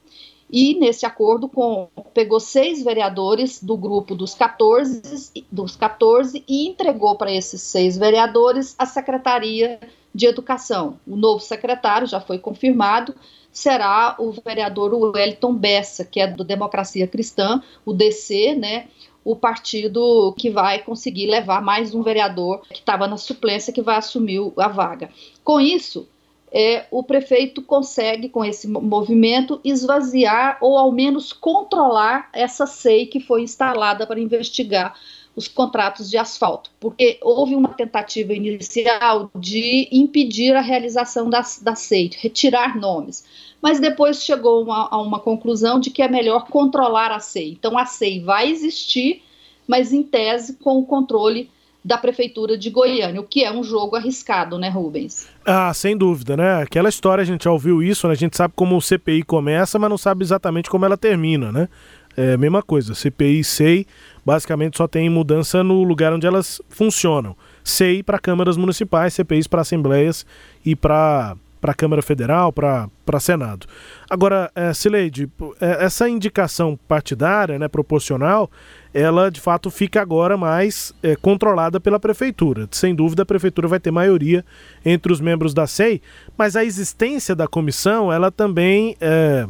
e 0.52 0.78
nesse 0.78 1.06
acordo 1.06 1.48
com, 1.48 1.88
pegou 2.14 2.40
seis 2.40 2.84
vereadores 2.84 3.64
do 3.64 3.78
grupo 3.78 4.14
dos 4.14 4.36
14, 4.36 5.32
dos 5.50 5.78
14 5.78 6.44
e 6.48 6.68
entregou 6.68 7.16
para 7.16 7.32
esses 7.32 7.62
seis 7.62 7.98
vereadores 7.98 8.76
a 8.78 8.86
Secretaria 8.86 9.80
de 10.14 10.26
Educação. 10.26 11.00
O 11.08 11.16
novo 11.16 11.40
secretário 11.40 12.06
já 12.06 12.20
foi 12.20 12.38
confirmado, 12.38 13.16
será 13.50 14.16
o 14.20 14.32
vereador 14.32 14.94
Wellington 14.94 15.54
Bessa, 15.54 16.04
que 16.04 16.20
é 16.20 16.28
do 16.28 16.44
Democracia 16.44 17.08
Cristã, 17.08 17.64
o 17.86 17.94
DC, 17.94 18.56
né? 18.56 18.88
O 19.24 19.36
partido 19.36 20.34
que 20.38 20.50
vai 20.50 20.80
conseguir 20.80 21.28
levar 21.28 21.62
mais 21.62 21.94
um 21.94 22.02
vereador 22.02 22.62
que 22.68 22.80
estava 22.80 23.08
na 23.08 23.18
suplência 23.18 23.72
que 23.72 23.82
vai 23.82 23.96
assumir 23.96 24.42
a 24.58 24.68
vaga. 24.68 25.10
Com 25.44 25.62
isso, 25.62 26.08
é, 26.52 26.86
o 26.92 27.02
prefeito 27.02 27.62
consegue, 27.62 28.28
com 28.28 28.44
esse 28.44 28.68
movimento, 28.68 29.62
esvaziar 29.64 30.58
ou 30.60 30.78
ao 30.78 30.92
menos 30.92 31.32
controlar 31.32 32.30
essa 32.34 32.66
SEI 32.66 33.06
que 33.06 33.22
foi 33.22 33.44
instalada 33.44 34.06
para 34.06 34.20
investigar 34.20 34.94
os 35.34 35.48
contratos 35.48 36.10
de 36.10 36.18
asfalto, 36.18 36.70
porque 36.78 37.18
houve 37.22 37.56
uma 37.56 37.70
tentativa 37.70 38.34
inicial 38.34 39.32
de 39.34 39.88
impedir 39.90 40.54
a 40.54 40.60
realização 40.60 41.30
da, 41.30 41.42
da 41.62 41.74
SEI, 41.74 42.12
retirar 42.18 42.78
nomes, 42.78 43.24
mas 43.62 43.80
depois 43.80 44.24
chegou 44.24 44.64
uma, 44.64 44.90
a 44.92 45.02
uma 45.02 45.22
conclusão 45.22 45.80
de 45.80 45.90
que 45.90 46.02
é 46.02 46.10
melhor 46.10 46.48
controlar 46.48 47.12
a 47.12 47.20
SEI. 47.20 47.52
Então 47.52 47.78
a 47.78 47.86
SEI 47.86 48.20
vai 48.20 48.50
existir, 48.50 49.24
mas 49.66 49.94
em 49.94 50.04
tese 50.04 50.58
com 50.58 50.80
o 50.80 50.86
controle 50.86 51.50
da 51.84 51.98
Prefeitura 51.98 52.58
de 52.58 52.70
Goiânia, 52.70 53.20
o 53.20 53.24
que 53.24 53.44
é 53.44 53.52
um 53.52 53.64
jogo 53.64 53.96
arriscado, 53.96 54.58
né, 54.58 54.70
Rubens? 54.70 55.28
Ah, 55.46 55.74
sem 55.74 55.98
dúvida, 55.98 56.38
né? 56.38 56.62
Aquela 56.62 56.90
história, 56.90 57.22
a 57.22 57.26
gente 57.26 57.46
já 57.46 57.52
ouviu 57.52 57.82
isso, 57.82 58.08
né? 58.08 58.14
A 58.14 58.18
gente 58.18 58.38
sabe 58.38 58.54
como 58.56 58.78
o 58.78 58.82
CPI 58.82 59.24
começa, 59.24 59.80
mas 59.80 59.90
não 59.90 59.98
sabe 59.98 60.24
exatamente 60.24 60.70
como 60.70 60.86
ela 60.86 60.96
termina, 60.96 61.52
né? 61.52 61.68
É 62.16 62.34
a 62.34 62.38
mesma 62.38 62.62
coisa, 62.62 62.94
CPI 62.94 63.40
e 63.40 63.44
SEI 63.44 63.88
basicamente 64.26 64.78
só 64.78 64.88
tem 64.88 65.10
mudança 65.10 65.64
no 65.64 65.84
lugar 65.84 66.14
onde 66.14 66.28
elas 66.28 66.62
funcionam. 66.70 67.36
SEI 67.64 68.04
para 68.04 68.20
câmaras 68.20 68.58
municipais, 68.58 69.14
CPIs 69.14 69.48
para 69.48 69.62
assembleias 69.62 70.26
e 70.66 70.76
para 70.76 71.36
para 71.62 71.72
a 71.72 71.76
Câmara 71.76 72.02
Federal, 72.02 72.52
para 72.52 72.90
Senado. 73.20 73.68
Agora, 74.10 74.52
é, 74.56 75.86
essa 75.86 76.10
indicação 76.10 76.78
partidária, 76.88 77.60
né, 77.60 77.68
proporcional, 77.68 78.50
ela 78.94 79.30
de 79.30 79.40
fato 79.40 79.70
fica 79.70 80.02
agora 80.02 80.36
mais 80.36 80.92
é, 81.04 81.16
controlada 81.16 81.80
pela 81.80 82.00
Prefeitura. 82.00 82.68
Sem 82.72 82.96
dúvida, 82.96 83.22
a 83.22 83.26
Prefeitura 83.26 83.68
vai 83.68 83.80
ter 83.80 83.92
maioria 83.92 84.44
entre 84.84 85.14
os 85.14 85.22
membros 85.22 85.54
da 85.54 85.68
SEI, 85.68 86.02
mas 86.36 86.56
a 86.56 86.66
existência 86.66 87.36
da 87.36 87.48
comissão, 87.48 88.12
ela 88.12 88.32
também 88.32 88.98
é, 89.00 89.48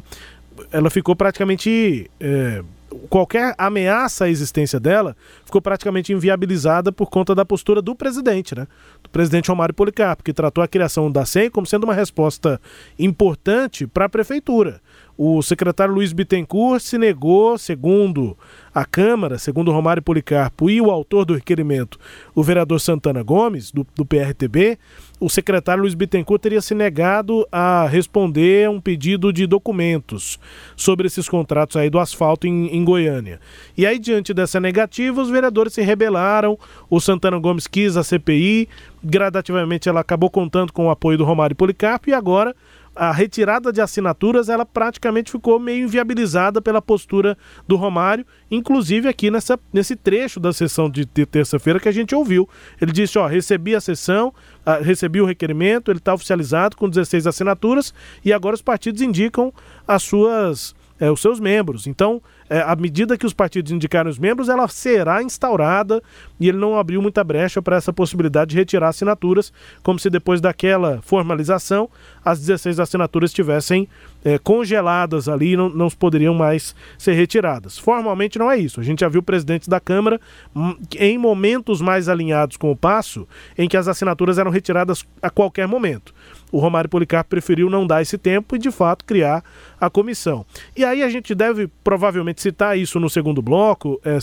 ela 0.71 0.89
ficou 0.89 1.15
praticamente 1.15 2.11
é, 2.19 2.61
qualquer 3.09 3.55
ameaça 3.57 4.25
à 4.25 4.29
existência 4.29 4.79
dela 4.79 5.15
ficou 5.45 5.61
praticamente 5.61 6.13
inviabilizada 6.13 6.91
por 6.91 7.09
conta 7.09 7.33
da 7.33 7.45
postura 7.45 7.81
do 7.81 7.95
presidente, 7.95 8.55
né? 8.55 8.67
Do 9.01 9.09
presidente 9.09 9.49
Romário 9.49 9.73
Policarpo, 9.73 10.23
que 10.23 10.33
tratou 10.33 10.63
a 10.63 10.67
criação 10.67 11.11
da 11.11 11.25
SEM 11.25 11.49
como 11.49 11.65
sendo 11.65 11.85
uma 11.85 11.93
resposta 11.93 12.59
importante 12.97 13.87
para 13.87 14.05
a 14.05 14.09
prefeitura. 14.09 14.81
O 15.17 15.41
secretário 15.41 15.93
Luiz 15.93 16.13
Bittencourt 16.13 16.81
se 16.81 16.97
negou, 16.97 17.57
segundo 17.57 18.37
a 18.73 18.85
Câmara, 18.85 19.37
segundo 19.37 19.71
Romário 19.71 20.01
Policarpo 20.01 20.69
e 20.69 20.81
o 20.81 20.89
autor 20.89 21.25
do 21.25 21.35
requerimento, 21.35 21.99
o 22.33 22.41
vereador 22.41 22.79
Santana 22.79 23.21
Gomes, 23.21 23.71
do, 23.71 23.85
do 23.95 24.05
PRTB, 24.05 24.79
o 25.21 25.29
secretário 25.29 25.83
Luiz 25.83 25.93
Bittencourt 25.93 26.41
teria 26.41 26.61
se 26.61 26.73
negado 26.73 27.47
a 27.51 27.85
responder 27.87 28.65
a 28.65 28.71
um 28.71 28.81
pedido 28.81 29.31
de 29.31 29.45
documentos 29.45 30.39
sobre 30.75 31.05
esses 31.05 31.29
contratos 31.29 31.77
aí 31.77 31.91
do 31.91 31.99
asfalto 31.99 32.47
em, 32.47 32.75
em 32.75 32.83
Goiânia. 32.83 33.39
E 33.77 33.85
aí, 33.85 33.99
diante 33.99 34.33
dessa 34.33 34.59
negativa, 34.59 35.21
os 35.21 35.29
vereadores 35.29 35.73
se 35.73 35.81
rebelaram, 35.83 36.57
o 36.89 36.99
Santana 36.99 37.37
Gomes 37.37 37.67
quis 37.67 37.95
a 37.95 38.03
CPI, 38.03 38.67
gradativamente 39.03 39.87
ela 39.87 39.99
acabou 39.99 40.29
contando 40.29 40.73
com 40.73 40.87
o 40.87 40.89
apoio 40.89 41.19
do 41.19 41.23
Romário 41.23 41.55
Policarpo 41.55 42.09
e 42.09 42.13
agora 42.13 42.55
a 42.95 43.11
retirada 43.11 43.71
de 43.71 43.79
assinaturas 43.81 44.49
ela 44.49 44.65
praticamente 44.65 45.31
ficou 45.31 45.59
meio 45.59 45.85
inviabilizada 45.85 46.61
pela 46.61 46.81
postura 46.81 47.37
do 47.67 47.75
Romário, 47.75 48.25
inclusive 48.49 49.07
aqui 49.07 49.31
nessa, 49.31 49.59
nesse 49.71 49.95
trecho 49.95 50.39
da 50.39 50.51
sessão 50.51 50.89
de 50.89 51.05
terça-feira 51.05 51.79
que 51.79 51.87
a 51.87 51.91
gente 51.91 52.13
ouviu. 52.13 52.47
Ele 52.79 52.91
disse: 52.91 53.17
Ó, 53.17 53.25
recebi 53.27 53.75
a 53.75 53.81
sessão, 53.81 54.33
recebi 54.81 55.21
o 55.21 55.25
requerimento, 55.25 55.91
ele 55.91 55.99
está 55.99 56.13
oficializado 56.13 56.75
com 56.75 56.89
16 56.89 57.27
assinaturas 57.27 57.93
e 58.23 58.33
agora 58.33 58.55
os 58.55 58.61
partidos 58.61 59.01
indicam 59.01 59.53
as 59.87 60.03
suas 60.03 60.75
é, 61.01 61.09
os 61.09 61.19
seus 61.19 61.39
membros. 61.39 61.87
Então, 61.87 62.21
é, 62.51 62.59
à 62.59 62.75
medida 62.75 63.17
que 63.17 63.25
os 63.25 63.31
partidos 63.31 63.71
indicarem 63.71 64.11
os 64.11 64.19
membros, 64.19 64.49
ela 64.49 64.67
será 64.67 65.23
instaurada 65.23 66.03
e 66.37 66.49
ele 66.49 66.57
não 66.57 66.77
abriu 66.77 67.01
muita 67.01 67.23
brecha 67.23 67.61
para 67.61 67.77
essa 67.77 67.93
possibilidade 67.93 68.51
de 68.51 68.57
retirar 68.57 68.89
assinaturas, 68.89 69.53
como 69.81 69.97
se 69.97 70.09
depois 70.09 70.41
daquela 70.41 70.99
formalização 71.01 71.89
as 72.25 72.39
16 72.39 72.77
assinaturas 72.81 73.29
estivessem 73.29 73.87
é, 74.25 74.37
congeladas 74.37 75.29
ali 75.29 75.53
e 75.53 75.57
não, 75.57 75.69
não 75.69 75.89
poderiam 75.89 76.33
mais 76.33 76.75
ser 76.97 77.13
retiradas. 77.13 77.77
Formalmente 77.77 78.37
não 78.37 78.51
é 78.51 78.57
isso. 78.57 78.81
A 78.81 78.83
gente 78.83 78.99
já 78.99 79.07
viu 79.07 79.23
presidentes 79.23 79.69
da 79.69 79.79
Câmara 79.79 80.19
hum, 80.53 80.75
em 80.99 81.17
momentos 81.17 81.79
mais 81.79 82.09
alinhados 82.09 82.57
com 82.57 82.69
o 82.69 82.75
passo, 82.75 83.25
em 83.57 83.69
que 83.69 83.77
as 83.77 83.87
assinaturas 83.87 84.37
eram 84.37 84.51
retiradas 84.51 85.05
a 85.21 85.29
qualquer 85.29 85.69
momento 85.69 86.13
o 86.51 86.59
Romário 86.59 86.89
Policarpo 86.89 87.29
preferiu 87.29 87.69
não 87.69 87.87
dar 87.87 88.01
esse 88.01 88.17
tempo 88.17 88.55
e, 88.55 88.59
de 88.59 88.69
fato, 88.69 89.05
criar 89.05 89.43
a 89.79 89.89
comissão. 89.89 90.45
E 90.75 90.83
aí 90.83 91.01
a 91.01 91.09
gente 91.09 91.33
deve 91.33 91.67
provavelmente 91.83 92.40
citar 92.41 92.77
isso 92.77 92.99
no 92.99 93.09
segundo 93.09 93.41
bloco, 93.41 93.99
é. 94.03 94.17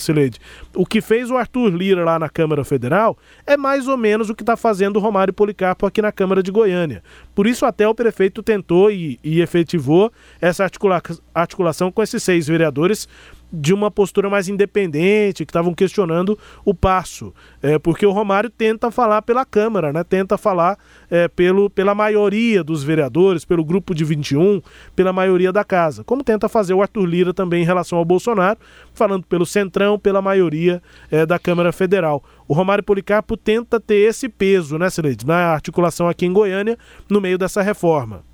O 0.75 0.85
que 0.85 1.01
fez 1.01 1.31
o 1.31 1.37
Arthur 1.37 1.69
Lira 1.69 2.03
lá 2.03 2.19
na 2.19 2.29
Câmara 2.29 2.63
Federal 2.63 3.17
é 3.45 3.57
mais 3.57 3.87
ou 3.87 3.97
menos 3.97 4.29
o 4.29 4.35
que 4.35 4.43
está 4.43 4.55
fazendo 4.55 4.97
o 4.97 4.99
Romário 4.99 5.33
Policarpo 5.33 5.85
aqui 5.85 6.01
na 6.01 6.11
Câmara 6.11 6.43
de 6.43 6.51
Goiânia. 6.51 7.03
Por 7.33 7.47
isso, 7.47 7.65
até 7.65 7.87
o 7.87 7.95
prefeito 7.95 8.43
tentou 8.43 8.91
e, 8.91 9.19
e 9.23 9.41
efetivou 9.41 10.11
essa 10.41 10.63
articula 10.63 11.01
articulação 11.33 11.91
com 11.91 12.03
esses 12.03 12.21
seis 12.21 12.47
vereadores 12.47 13.07
de 13.51 13.73
uma 13.73 13.89
postura 13.89 14.29
mais 14.29 14.47
independente, 14.47 15.45
que 15.45 15.49
estavam 15.49 15.73
questionando 15.73 16.37
o 16.63 16.73
passo. 16.73 17.33
É, 17.61 17.79
porque 17.79 18.05
o 18.05 18.11
Romário 18.11 18.49
tenta 18.49 18.91
falar 18.91 19.21
pela 19.21 19.45
Câmara, 19.45 19.91
né? 19.91 20.03
tenta 20.03 20.37
falar 20.37 20.77
é, 21.09 21.27
pelo, 21.27 21.69
pela 21.69 21.95
maioria 21.95 22.63
dos 22.63 22.83
vereadores, 22.83 23.43
pelo 23.45 23.63
grupo 23.63 23.93
de 23.93 24.05
21, 24.05 24.61
pela 24.95 25.11
maioria 25.11 25.51
da 25.51 25.63
casa. 25.63 26.03
Como 26.03 26.23
tenta 26.23 26.47
fazer 26.47 26.73
o 26.73 26.81
Arthur 26.81 27.05
Lira 27.05 27.33
também 27.33 27.63
em 27.63 27.65
relação 27.65 27.97
ao 27.97 28.05
Bolsonaro, 28.05 28.59
falando 28.93 29.25
pelo 29.25 29.45
Centrão, 29.45 29.97
pela 29.97 30.21
maioria 30.21 30.81
é, 31.11 31.25
da 31.25 31.39
Câmara 31.39 31.71
Federal. 31.71 32.23
O 32.47 32.53
Romário 32.53 32.83
Policarpo 32.83 33.35
tenta 33.37 33.79
ter 33.79 34.07
esse 34.07 34.29
peso, 34.29 34.77
né, 34.77 34.89
Sileide, 34.89 35.25
na 35.25 35.53
articulação 35.53 36.07
aqui 36.07 36.25
em 36.25 36.33
Goiânia, 36.33 36.77
no 37.09 37.21
meio 37.21 37.37
dessa 37.37 37.61
reforma. 37.61 38.28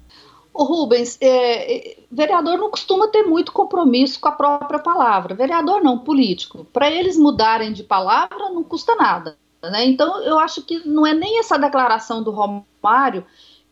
O 0.58 0.64
Rubens, 0.64 1.18
é, 1.20 1.76
é, 1.76 1.98
vereador 2.10 2.58
não 2.58 2.70
costuma 2.70 3.10
ter 3.10 3.24
muito 3.24 3.52
compromisso 3.52 4.18
com 4.22 4.30
a 4.30 4.32
própria 4.32 4.80
palavra. 4.80 5.36
Vereador 5.36 5.84
não, 5.84 6.00
político. 6.00 6.66
Para 6.72 6.90
eles 6.90 7.18
mudarem 7.18 7.74
de 7.74 7.84
palavra 7.84 8.50
não 8.50 8.64
custa 8.64 8.96
nada. 8.96 9.38
Né? 9.62 9.86
Então 9.86 10.24
eu 10.24 10.40
acho 10.40 10.62
que 10.62 10.88
não 10.88 11.06
é 11.06 11.14
nem 11.14 11.40
essa 11.40 11.58
declaração 11.58 12.24
do 12.24 12.32
Romário 12.32 13.26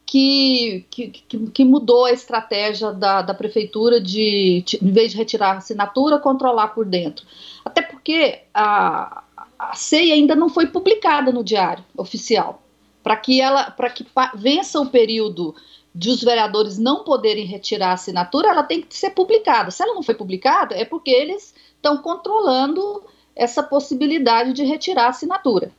que, 0.05 0.85
que, 0.89 1.07
que 1.53 1.63
mudou 1.63 2.03
a 2.03 2.11
estratégia 2.11 2.91
da, 2.91 3.21
da 3.21 3.33
prefeitura 3.33 4.01
de, 4.01 4.61
de, 4.65 4.77
em 4.83 4.91
vez 4.91 5.11
de 5.11 5.17
retirar 5.17 5.53
a 5.53 5.57
assinatura, 5.59 6.19
controlar 6.19 6.67
por 6.69 6.85
dentro. 6.85 7.25
Até 7.63 7.81
porque 7.81 8.41
a, 8.53 9.23
a 9.57 9.73
CEI 9.73 10.11
ainda 10.11 10.35
não 10.35 10.49
foi 10.49 10.67
publicada 10.67 11.31
no 11.31 11.45
diário 11.45 11.85
oficial. 11.95 12.61
para 13.01 13.15
que 13.15 13.39
ela, 13.39 13.71
para 13.71 13.89
que 13.89 14.05
vença 14.35 14.81
o 14.81 14.89
período 14.89 15.55
de 15.93 16.09
os 16.09 16.23
vereadores 16.23 16.79
não 16.79 17.03
poderem 17.03 17.45
retirar 17.45 17.89
a 17.89 17.93
assinatura, 17.93 18.49
ela 18.49 18.63
tem 18.63 18.81
que 18.81 18.95
ser 18.95 19.11
publicada. 19.11 19.69
Se 19.69 19.83
ela 19.83 19.93
não 19.93 20.01
foi 20.01 20.15
publicada, 20.15 20.75
é 20.75 20.83
porque 20.83 21.11
eles 21.11 21.53
estão 21.75 21.97
controlando 21.97 23.03
essa 23.35 23.61
possibilidade 23.61 24.53
de 24.53 24.63
retirar 24.63 25.05
a 25.05 25.09
assinatura. 25.09 25.71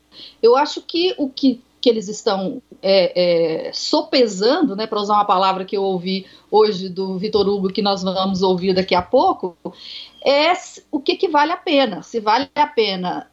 Eu 0.43 0.57
acho 0.57 0.83
que 0.83 1.15
o 1.19 1.29
que, 1.29 1.61
que 1.81 1.89
eles 1.89 2.09
estão 2.09 2.63
é, 2.81 3.69
é, 3.69 3.73
sopesando, 3.73 4.77
né, 4.77 4.87
para 4.87 5.01
usar 5.01 5.15
uma 5.15 5.25
palavra 5.25 5.65
que 5.65 5.77
eu 5.77 5.83
ouvi 5.83 6.27
hoje 6.51 6.89
do 6.89 7.19
Vitor 7.19 7.49
Hugo, 7.49 7.73
que 7.73 7.83
nós 7.83 8.03
vamos 8.03 8.43
ouvir 8.43 8.75
daqui 8.75 8.95
a 8.95 9.03
pouco, 9.03 9.57
é 10.25 10.53
o 10.91 11.01
que, 11.01 11.17
que 11.17 11.29
vale 11.29 11.53
a 11.53 11.57
pena. 11.57 12.03
Se 12.03 12.21
vale 12.21 12.49
a 12.55 12.67
pena 12.67 13.31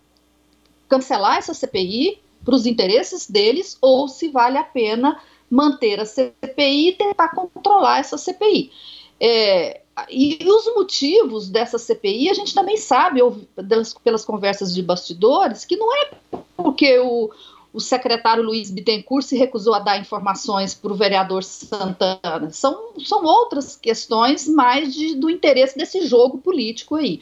cancelar 0.89 1.37
essa 1.37 1.53
CPI 1.53 2.19
para 2.43 2.55
os 2.55 2.65
interesses 2.65 3.29
deles 3.29 3.77
ou 3.81 4.07
se 4.07 4.29
vale 4.29 4.57
a 4.57 4.63
pena 4.63 5.19
manter 5.51 5.99
a 5.99 6.05
CPI 6.05 6.89
e 6.89 6.93
tentar 6.93 7.29
controlar 7.35 7.99
essa 7.99 8.17
CPI. 8.17 8.71
É, 9.19 9.81
e 10.09 10.39
os 10.43 10.73
motivos 10.73 11.49
dessa 11.49 11.77
CPI 11.77 12.29
a 12.29 12.33
gente 12.33 12.55
também 12.55 12.77
sabe, 12.77 13.21
ou, 13.21 13.37
pelas, 13.67 13.93
pelas 13.93 14.23
conversas 14.23 14.73
de 14.73 14.81
bastidores, 14.81 15.65
que 15.65 15.75
não 15.75 15.93
é 15.93 16.09
porque 16.55 16.97
o, 16.99 17.29
o 17.73 17.79
secretário 17.79 18.43
Luiz 18.43 18.71
Bittencourt 18.71 19.25
se 19.25 19.37
recusou 19.37 19.73
a 19.73 19.79
dar 19.79 19.99
informações 19.99 20.73
para 20.73 20.91
o 20.91 20.95
vereador 20.95 21.43
Santana. 21.43 22.49
São, 22.51 22.93
são 23.03 23.25
outras 23.25 23.75
questões 23.75 24.47
mais 24.47 24.93
de, 24.93 25.15
do 25.15 25.29
interesse 25.29 25.77
desse 25.77 26.05
jogo 26.07 26.37
político 26.37 26.95
aí. 26.95 27.21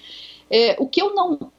É, 0.52 0.76
o 0.80 0.88
que 0.88 1.02
eu 1.02 1.14
não 1.14 1.52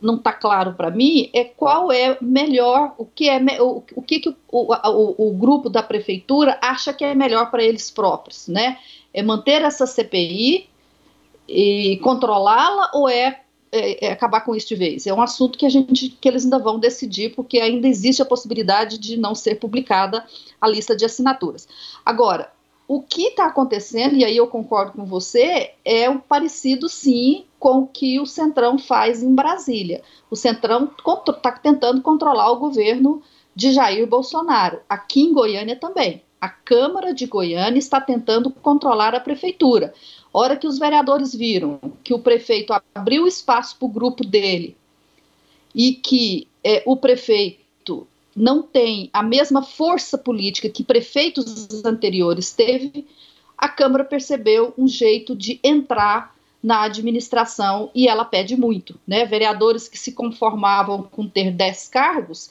não 0.00 0.16
está 0.16 0.32
claro 0.32 0.74
para 0.74 0.90
mim 0.90 1.30
é 1.32 1.44
qual 1.44 1.90
é 1.90 2.18
melhor, 2.20 2.94
o 2.98 3.06
que 3.06 3.28
é 3.28 3.40
o, 3.60 3.82
o 3.94 4.02
que, 4.02 4.20
que 4.20 4.28
o, 4.28 4.34
o, 4.50 5.28
o 5.28 5.32
grupo 5.32 5.70
da 5.70 5.82
prefeitura 5.82 6.58
acha 6.60 6.92
que 6.92 7.04
é 7.04 7.14
melhor 7.14 7.50
para 7.50 7.62
eles 7.62 7.90
próprios, 7.90 8.48
né? 8.48 8.78
É 9.12 9.22
manter 9.22 9.62
essa 9.62 9.86
CPI 9.86 10.68
e 11.48 11.98
controlá-la 12.02 12.90
ou 12.92 13.08
é, 13.08 13.40
é, 13.72 14.06
é, 14.06 14.12
acabar 14.12 14.42
com 14.42 14.54
isso 14.54 14.68
de 14.68 14.76
vez? 14.76 15.06
É 15.06 15.14
um 15.14 15.22
assunto 15.22 15.58
que 15.58 15.64
a 15.64 15.70
gente 15.70 16.10
que 16.10 16.28
eles 16.28 16.44
ainda 16.44 16.58
vão 16.58 16.78
decidir 16.78 17.34
porque 17.34 17.58
ainda 17.58 17.88
existe 17.88 18.20
a 18.20 18.26
possibilidade 18.26 18.98
de 18.98 19.16
não 19.16 19.34
ser 19.34 19.56
publicada 19.56 20.24
a 20.60 20.68
lista 20.68 20.94
de 20.94 21.04
assinaturas. 21.04 21.66
Agora, 22.04 22.52
o 22.88 23.02
que 23.02 23.28
está 23.28 23.46
acontecendo, 23.46 24.14
e 24.14 24.24
aí 24.24 24.36
eu 24.36 24.46
concordo 24.46 24.92
com 24.92 25.04
você, 25.04 25.72
é 25.84 26.08
um 26.08 26.18
parecido 26.18 26.88
sim 26.88 27.44
com 27.66 27.78
o 27.78 27.86
que 27.88 28.20
o 28.20 28.26
Centrão 28.26 28.78
faz 28.78 29.24
em 29.24 29.34
Brasília. 29.34 30.00
O 30.30 30.36
Centrão 30.36 30.88
está 31.28 31.50
tentando 31.50 32.00
controlar 32.00 32.52
o 32.52 32.60
governo 32.60 33.20
de 33.56 33.72
Jair 33.72 34.06
Bolsonaro. 34.06 34.78
Aqui 34.88 35.22
em 35.22 35.32
Goiânia 35.32 35.74
também. 35.74 36.22
A 36.40 36.48
Câmara 36.48 37.12
de 37.12 37.26
Goiânia 37.26 37.80
está 37.80 38.00
tentando 38.00 38.52
controlar 38.52 39.16
a 39.16 39.20
prefeitura. 39.20 39.92
Hora 40.32 40.56
que 40.56 40.68
os 40.68 40.78
vereadores 40.78 41.34
viram 41.34 41.80
que 42.04 42.14
o 42.14 42.20
prefeito 42.20 42.72
abriu 42.94 43.26
espaço 43.26 43.76
para 43.76 43.86
o 43.86 43.90
grupo 43.90 44.24
dele 44.24 44.76
e 45.74 45.94
que 45.94 46.46
é, 46.62 46.84
o 46.86 46.96
prefeito 46.96 48.06
não 48.36 48.62
tem 48.62 49.10
a 49.12 49.24
mesma 49.24 49.64
força 49.64 50.16
política 50.16 50.68
que 50.68 50.84
prefeitos 50.84 51.84
anteriores 51.84 52.52
teve, 52.52 53.08
a 53.58 53.68
Câmara 53.68 54.04
percebeu 54.04 54.72
um 54.78 54.86
jeito 54.86 55.34
de 55.34 55.58
entrar 55.64 56.35
na 56.62 56.82
administração 56.82 57.90
e 57.94 58.08
ela 58.08 58.24
pede 58.24 58.56
muito, 58.56 58.98
né? 59.06 59.24
Vereadores 59.24 59.88
que 59.88 59.98
se 59.98 60.12
conformavam 60.12 61.02
com 61.02 61.28
ter 61.28 61.50
10 61.50 61.88
cargos, 61.88 62.50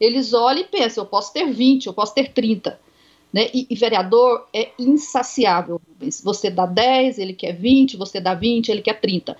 eles 0.00 0.32
olham 0.32 0.60
e 0.60 0.64
pensam, 0.64 1.04
eu 1.04 1.08
posso 1.08 1.32
ter 1.32 1.50
20, 1.50 1.86
eu 1.86 1.94
posso 1.94 2.14
ter 2.14 2.32
30. 2.32 2.78
Né? 3.32 3.48
E, 3.52 3.66
e, 3.68 3.74
vereador 3.74 4.46
é 4.54 4.70
insaciável. 4.78 5.80
Você 6.22 6.48
dá 6.48 6.64
10, 6.64 7.18
ele 7.18 7.32
quer 7.32 7.52
20, 7.52 7.96
você 7.96 8.20
dá 8.20 8.34
20, 8.34 8.68
ele 8.68 8.82
quer 8.82 9.00
30. 9.00 9.36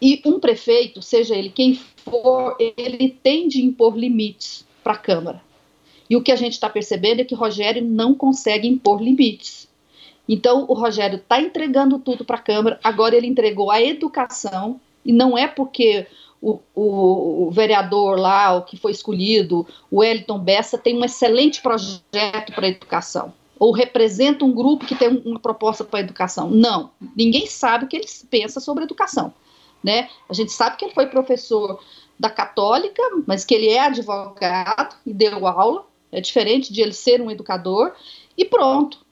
E 0.00 0.20
um 0.24 0.40
prefeito, 0.40 1.02
seja 1.02 1.34
ele 1.34 1.50
quem 1.50 1.74
for, 2.04 2.56
ele 2.58 3.10
tem 3.22 3.48
de 3.48 3.62
impor 3.62 3.96
limites 3.96 4.64
para 4.82 4.94
a 4.94 4.98
Câmara. 4.98 5.42
E 6.08 6.16
o 6.16 6.22
que 6.22 6.32
a 6.32 6.36
gente 6.36 6.54
está 6.54 6.70
percebendo 6.70 7.20
é 7.20 7.24
que 7.24 7.34
Rogério 7.34 7.84
não 7.84 8.14
consegue 8.14 8.66
impor 8.66 9.02
limites. 9.02 9.67
Então, 10.28 10.66
o 10.68 10.74
Rogério 10.74 11.16
está 11.16 11.40
entregando 11.40 11.98
tudo 11.98 12.24
para 12.24 12.36
a 12.36 12.42
Câmara, 12.42 12.78
agora 12.84 13.16
ele 13.16 13.26
entregou 13.26 13.70
a 13.70 13.80
educação, 13.80 14.80
e 15.04 15.12
não 15.12 15.38
é 15.38 15.48
porque 15.48 16.06
o, 16.40 16.60
o, 16.74 17.46
o, 17.46 17.50
vereador 17.50 18.18
lá, 18.18 18.54
o 18.54 18.62
que 18.62 18.76
foi 18.76 18.92
escolhido, 18.92 19.66
o 19.90 20.00
Wellington 20.00 20.38
Bessa, 20.38 20.76
tem 20.76 20.96
um 20.96 21.04
excelente 21.04 21.62
projeto 21.62 22.52
para 22.54 22.66
a 22.66 22.68
educação, 22.68 23.32
ou 23.58 23.72
representa 23.72 24.44
um 24.44 24.52
grupo 24.52 24.86
que 24.86 24.94
tem 24.94 25.08
uma 25.24 25.40
proposta 25.40 25.82
para 25.82 26.00
a 26.00 26.02
educação. 26.02 26.50
Não, 26.50 26.90
ninguém 27.16 27.46
sabe 27.46 27.86
o 27.86 27.88
que 27.88 27.96
ele 27.96 28.06
pensa 28.30 28.60
sobre 28.60 28.84
educação. 28.84 29.32
Né? 29.82 30.08
A 30.28 30.34
gente 30.34 30.52
sabe 30.52 30.76
que 30.76 30.84
ele 30.84 30.94
foi 30.94 31.06
professor 31.06 31.80
da 32.18 32.28
Católica, 32.28 33.02
mas 33.26 33.44
que 33.44 33.54
ele 33.54 33.68
é 33.68 33.80
advogado 33.80 34.96
e 35.06 35.14
deu 35.14 35.46
aula, 35.46 35.86
é 36.10 36.20
diferente 36.20 36.72
de 36.72 36.80
ele 36.80 36.92
ser 36.92 37.20
um 37.20 37.30
educador, 37.30 37.92
e 38.36 38.44
pronto. 38.44 39.07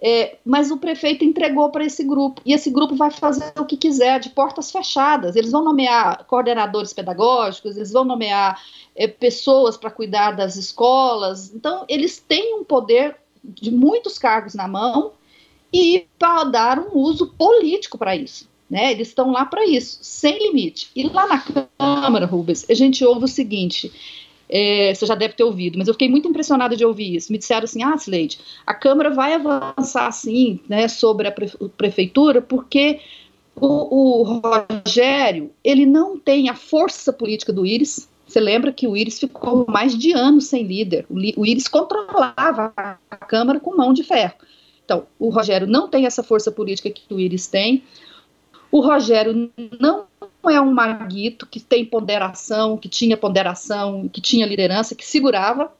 É, 0.00 0.36
mas 0.44 0.70
o 0.70 0.76
prefeito 0.76 1.24
entregou 1.24 1.70
para 1.70 1.84
esse 1.84 2.04
grupo, 2.04 2.40
e 2.46 2.52
esse 2.52 2.70
grupo 2.70 2.94
vai 2.94 3.10
fazer 3.10 3.52
o 3.58 3.64
que 3.64 3.76
quiser, 3.76 4.20
de 4.20 4.30
portas 4.30 4.70
fechadas. 4.70 5.34
Eles 5.34 5.50
vão 5.50 5.64
nomear 5.64 6.24
coordenadores 6.26 6.92
pedagógicos, 6.92 7.76
eles 7.76 7.92
vão 7.92 8.04
nomear 8.04 8.62
é, 8.94 9.08
pessoas 9.08 9.76
para 9.76 9.90
cuidar 9.90 10.32
das 10.32 10.56
escolas. 10.56 11.52
Então, 11.52 11.84
eles 11.88 12.18
têm 12.18 12.54
um 12.54 12.64
poder 12.64 13.16
de 13.42 13.70
muitos 13.70 14.18
cargos 14.18 14.54
na 14.54 14.68
mão 14.68 15.12
e 15.72 16.06
para 16.18 16.44
dar 16.44 16.78
um 16.78 16.96
uso 16.98 17.34
político 17.36 17.98
para 17.98 18.14
isso. 18.14 18.48
Né? 18.70 18.92
Eles 18.92 19.08
estão 19.08 19.32
lá 19.32 19.44
para 19.46 19.66
isso, 19.66 19.98
sem 20.02 20.38
limite. 20.38 20.90
E 20.94 21.08
lá 21.08 21.26
na 21.26 21.42
Câmara, 21.78 22.26
Rubens, 22.26 22.68
a 22.68 22.74
gente 22.74 23.04
ouve 23.04 23.24
o 23.24 23.28
seguinte: 23.28 23.90
é, 24.48 24.94
você 24.94 25.04
já 25.04 25.14
deve 25.14 25.34
ter 25.34 25.44
ouvido, 25.44 25.78
mas 25.78 25.88
eu 25.88 25.94
fiquei 25.94 26.08
muito 26.08 26.28
impressionada 26.28 26.76
de 26.76 26.84
ouvir 26.84 27.14
isso. 27.14 27.30
Me 27.30 27.38
disseram 27.38 27.64
assim: 27.64 27.82
ah, 27.82 27.96
Sileide, 27.98 28.38
a 28.66 28.74
Câmara 28.74 29.10
vai 29.10 29.34
avançar 29.34 30.06
assim 30.06 30.60
né, 30.68 30.88
sobre 30.88 31.28
a 31.28 31.34
prefeitura 31.76 32.40
porque 32.40 33.00
o, 33.56 34.20
o, 34.20 34.22
Rogério 34.22 35.50
ele 35.62 35.84
não 35.84 36.18
tem 36.18 36.48
a 36.48 36.54
força 36.54 37.12
política 37.12 37.52
do 37.52 37.66
Íris. 37.66 38.08
Você 38.26 38.40
lembra 38.40 38.72
que 38.72 38.86
o 38.86 38.96
Íris 38.96 39.18
ficou 39.18 39.64
mais 39.68 39.96
de 39.96 40.12
anos 40.12 40.46
sem 40.46 40.62
líder. 40.62 41.06
O, 41.08 41.40
o 41.40 41.46
Íris 41.46 41.68
controlava 41.68 42.72
a 42.76 43.16
Câmara 43.16 43.58
com 43.58 43.76
mão 43.76 43.92
de 43.92 44.02
ferro. 44.02 44.34
Então, 44.84 45.06
o 45.18 45.28
Rogério 45.28 45.66
não 45.66 45.88
tem 45.88 46.06
essa 46.06 46.22
força 46.22 46.50
política 46.50 46.90
que 46.90 47.12
o 47.12 47.20
Íris 47.20 47.46
tem. 47.46 47.82
O 48.70 48.80
Rogério 48.80 49.50
não 49.78 50.07
é 50.46 50.60
um 50.60 50.72
maguito 50.72 51.46
que 51.46 51.60
tem 51.60 51.84
ponderação, 51.84 52.76
que 52.76 52.88
tinha 52.88 53.16
ponderação, 53.16 54.08
que 54.08 54.20
tinha 54.20 54.46
liderança, 54.46 54.94
que 54.94 55.04
segurava, 55.04 55.72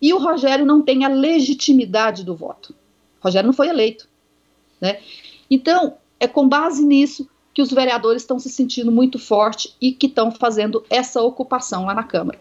e 0.00 0.12
o 0.14 0.18
Rogério 0.18 0.64
não 0.64 0.80
tem 0.80 1.04
a 1.04 1.08
legitimidade 1.08 2.24
do 2.24 2.34
voto. 2.34 2.74
O 3.20 3.24
Rogério 3.24 3.46
não 3.46 3.54
foi 3.54 3.68
eleito. 3.68 4.08
Né? 4.80 4.98
Então, 5.50 5.94
é 6.18 6.26
com 6.26 6.48
base 6.48 6.84
nisso 6.84 7.28
que 7.52 7.60
os 7.60 7.70
vereadores 7.70 8.22
estão 8.22 8.38
se 8.38 8.48
sentindo 8.48 8.90
muito 8.90 9.18
forte 9.18 9.74
e 9.80 9.92
que 9.92 10.06
estão 10.06 10.30
fazendo 10.30 10.84
essa 10.88 11.20
ocupação 11.20 11.84
lá 11.84 11.94
na 11.94 12.02
Câmara. 12.02 12.38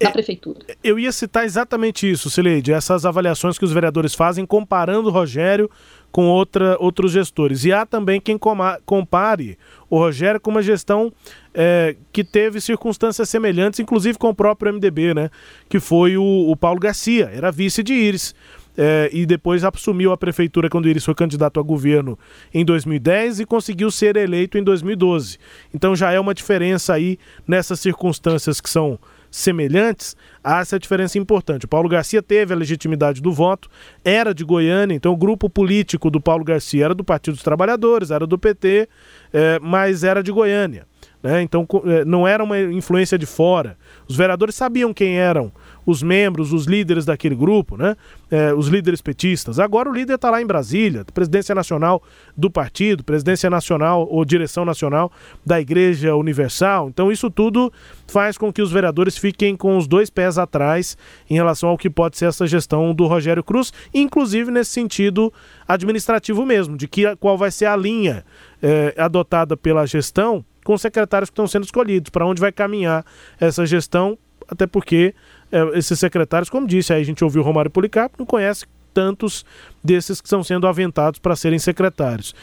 Na 0.00 0.08
é, 0.08 0.12
prefeitura. 0.12 0.60
Eu 0.82 0.98
ia 0.98 1.12
citar 1.12 1.44
exatamente 1.44 2.10
isso, 2.10 2.28
Sileide, 2.28 2.72
essas 2.72 3.06
avaliações 3.06 3.58
que 3.58 3.64
os 3.64 3.72
vereadores 3.72 4.14
fazem 4.14 4.44
comparando 4.44 5.08
o 5.08 5.12
Rogério 5.12 5.70
com 6.12 6.26
outra, 6.26 6.76
outros 6.78 7.10
gestores. 7.10 7.64
E 7.64 7.72
há 7.72 7.86
também 7.86 8.20
quem 8.20 8.38
compare 8.84 9.58
o 9.88 9.98
Rogério 9.98 10.38
com 10.38 10.50
uma 10.50 10.62
gestão 10.62 11.10
é, 11.54 11.96
que 12.12 12.22
teve 12.22 12.60
circunstâncias 12.60 13.28
semelhantes, 13.28 13.80
inclusive 13.80 14.18
com 14.18 14.28
o 14.28 14.34
próprio 14.34 14.72
MDB, 14.74 15.14
né? 15.14 15.30
Que 15.68 15.80
foi 15.80 16.18
o, 16.18 16.50
o 16.50 16.54
Paulo 16.54 16.78
Garcia, 16.78 17.30
era 17.34 17.50
vice 17.50 17.82
de 17.82 17.94
Iris. 17.94 18.34
É, 18.74 19.10
e 19.12 19.26
depois 19.26 19.64
assumiu 19.64 20.12
a 20.12 20.16
prefeitura 20.16 20.70
quando 20.70 20.88
Iris 20.88 21.04
foi 21.04 21.14
candidato 21.14 21.60
a 21.60 21.62
governo 21.62 22.18
em 22.54 22.64
2010 22.64 23.40
e 23.40 23.44
conseguiu 23.44 23.90
ser 23.90 24.16
eleito 24.16 24.56
em 24.56 24.64
2012. 24.64 25.38
Então 25.74 25.94
já 25.94 26.10
é 26.10 26.18
uma 26.18 26.32
diferença 26.32 26.94
aí 26.94 27.18
nessas 27.46 27.80
circunstâncias 27.80 28.62
que 28.62 28.70
são 28.70 28.98
semelhantes, 29.32 30.14
há 30.44 30.60
essa 30.60 30.78
diferença 30.78 31.18
importante. 31.18 31.64
O 31.64 31.68
Paulo 31.68 31.88
Garcia 31.88 32.22
teve 32.22 32.52
a 32.52 32.56
legitimidade 32.56 33.22
do 33.22 33.32
voto, 33.32 33.68
era 34.04 34.34
de 34.34 34.44
Goiânia, 34.44 34.94
então 34.94 35.12
o 35.12 35.16
grupo 35.16 35.48
político 35.48 36.10
do 36.10 36.20
Paulo 36.20 36.44
Garcia 36.44 36.84
era 36.84 36.94
do 36.94 37.02
Partido 37.02 37.34
dos 37.34 37.42
Trabalhadores, 37.42 38.10
era 38.10 38.26
do 38.26 38.38
PT, 38.38 38.88
é, 39.32 39.58
mas 39.60 40.04
era 40.04 40.22
de 40.22 40.30
Goiânia. 40.30 40.86
Né? 41.22 41.40
Então 41.40 41.66
é, 41.86 42.04
não 42.04 42.28
era 42.28 42.44
uma 42.44 42.60
influência 42.60 43.16
de 43.16 43.26
fora. 43.26 43.78
Os 44.06 44.16
vereadores 44.16 44.54
sabiam 44.54 44.92
quem 44.92 45.18
eram 45.18 45.50
os 45.84 46.02
membros, 46.02 46.52
os 46.52 46.66
líderes 46.66 47.04
daquele 47.04 47.34
grupo, 47.34 47.76
né? 47.76 47.96
É, 48.30 48.54
os 48.54 48.68
líderes 48.68 49.00
petistas. 49.00 49.58
Agora 49.58 49.90
o 49.90 49.92
líder 49.92 50.14
está 50.14 50.30
lá 50.30 50.40
em 50.40 50.46
Brasília, 50.46 51.04
presidência 51.12 51.54
nacional 51.54 52.02
do 52.36 52.50
partido, 52.50 53.04
presidência 53.04 53.50
nacional 53.50 54.06
ou 54.10 54.24
direção 54.24 54.64
nacional 54.64 55.12
da 55.44 55.60
Igreja 55.60 56.14
Universal. 56.14 56.88
Então 56.88 57.10
isso 57.10 57.30
tudo 57.30 57.72
faz 58.06 58.38
com 58.38 58.52
que 58.52 58.62
os 58.62 58.70
vereadores 58.70 59.16
fiquem 59.18 59.56
com 59.56 59.76
os 59.76 59.86
dois 59.86 60.08
pés 60.10 60.38
atrás 60.38 60.96
em 61.28 61.34
relação 61.34 61.68
ao 61.68 61.78
que 61.78 61.90
pode 61.90 62.16
ser 62.16 62.26
essa 62.26 62.46
gestão 62.46 62.94
do 62.94 63.06
Rogério 63.06 63.42
Cruz, 63.42 63.72
inclusive 63.92 64.50
nesse 64.50 64.70
sentido 64.70 65.32
administrativo 65.66 66.44
mesmo, 66.46 66.76
de 66.76 66.86
que 66.88 67.14
qual 67.16 67.36
vai 67.36 67.50
ser 67.50 67.66
a 67.66 67.76
linha 67.76 68.24
é, 68.62 68.94
adotada 68.96 69.56
pela 69.56 69.86
gestão 69.86 70.44
com 70.64 70.74
os 70.74 70.80
secretários 70.80 71.28
que 71.28 71.32
estão 71.32 71.46
sendo 71.46 71.64
escolhidos, 71.64 72.10
para 72.10 72.26
onde 72.26 72.40
vai 72.40 72.52
caminhar 72.52 73.04
essa 73.40 73.66
gestão, 73.66 74.16
até 74.48 74.66
porque 74.66 75.14
é, 75.50 75.78
esses 75.78 75.98
secretários, 75.98 76.48
como 76.48 76.66
disse, 76.66 76.92
aí 76.92 77.00
a 77.00 77.04
gente 77.04 77.22
ouviu 77.22 77.42
o 77.42 77.44
Romário 77.44 77.70
Policarpo, 77.70 78.16
não 78.18 78.26
conhece 78.26 78.66
tantos 78.92 79.44
desses 79.82 80.20
que 80.20 80.26
estão 80.26 80.42
sendo 80.42 80.66
aventados 80.66 81.18
para 81.18 81.34
serem 81.34 81.58
secretários. 81.58 82.34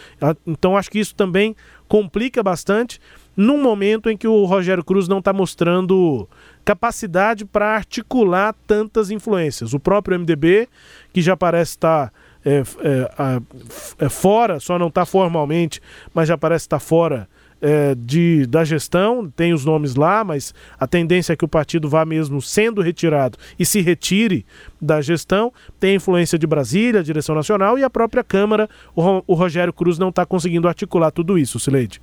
Então 0.45 0.75
acho 0.75 0.89
que 0.89 0.99
isso 0.99 1.15
também 1.15 1.55
complica 1.87 2.41
bastante 2.41 2.99
num 3.37 3.61
momento 3.61 4.09
em 4.09 4.17
que 4.17 4.27
o 4.27 4.45
Rogério 4.45 4.83
Cruz 4.83 5.07
não 5.07 5.19
está 5.19 5.31
mostrando 5.31 6.27
capacidade 6.65 7.45
para 7.45 7.75
articular 7.75 8.53
tantas 8.67 9.11
influências. 9.11 9.73
O 9.73 9.79
próprio 9.79 10.19
MDB, 10.19 10.67
que 11.13 11.21
já 11.21 11.37
parece 11.37 11.71
estar 11.71 12.07
tá, 12.07 12.13
é, 12.43 12.57
é, 12.59 14.05
é, 14.05 14.09
fora, 14.09 14.59
só 14.59 14.77
não 14.77 14.87
está 14.87 15.05
formalmente, 15.05 15.81
mas 16.13 16.27
já 16.27 16.37
parece 16.37 16.65
estar 16.65 16.79
tá 16.79 16.85
fora 16.85 17.29
é, 17.61 17.95
de, 17.95 18.45
da 18.45 18.63
gestão, 18.63 19.29
tem 19.29 19.53
os 19.53 19.65
nomes 19.65 19.95
lá, 19.95 20.23
mas 20.23 20.53
a 20.79 20.87
tendência 20.87 21.33
é 21.33 21.35
que 21.35 21.45
o 21.45 21.47
partido 21.47 21.89
vá 21.89 22.05
mesmo 22.05 22.41
sendo 22.41 22.81
retirado 22.81 23.37
e 23.57 23.65
se 23.65 23.81
retire 23.81 24.45
da 24.81 25.01
gestão. 25.01 25.51
Tem 25.79 25.95
influência 25.95 26.37
de 26.37 26.47
Brasília, 26.47 27.01
a 27.01 27.03
direção 27.03 27.35
nacional 27.35 27.77
e 27.77 27.83
a 27.83 27.89
própria 27.89 28.23
Câmara. 28.23 28.69
O, 28.95 29.01
o 29.27 29.33
Rogério 29.33 29.73
Cruz 29.73 29.97
não 29.97 30.09
está 30.09 30.25
conseguindo 30.25 30.67
articular 30.67 31.11
tudo 31.11 31.37
isso, 31.37 31.59
Sileide. 31.59 32.01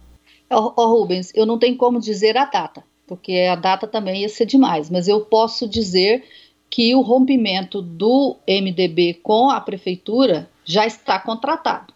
Oh, 0.48 0.86
Rubens, 0.86 1.32
eu 1.34 1.44
não 1.44 1.58
tenho 1.58 1.76
como 1.76 1.98
dizer 1.98 2.36
a 2.36 2.44
data, 2.44 2.84
porque 3.06 3.48
a 3.50 3.56
data 3.56 3.86
também 3.86 4.22
ia 4.22 4.28
ser 4.28 4.46
demais, 4.46 4.88
mas 4.88 5.08
eu 5.08 5.22
posso 5.22 5.68
dizer 5.68 6.22
que 6.70 6.94
o 6.94 7.00
rompimento 7.00 7.82
do 7.82 8.36
MDB 8.46 9.14
com 9.22 9.50
a 9.50 9.60
prefeitura 9.60 10.48
já 10.64 10.86
está 10.86 11.18
contratado. 11.18 11.94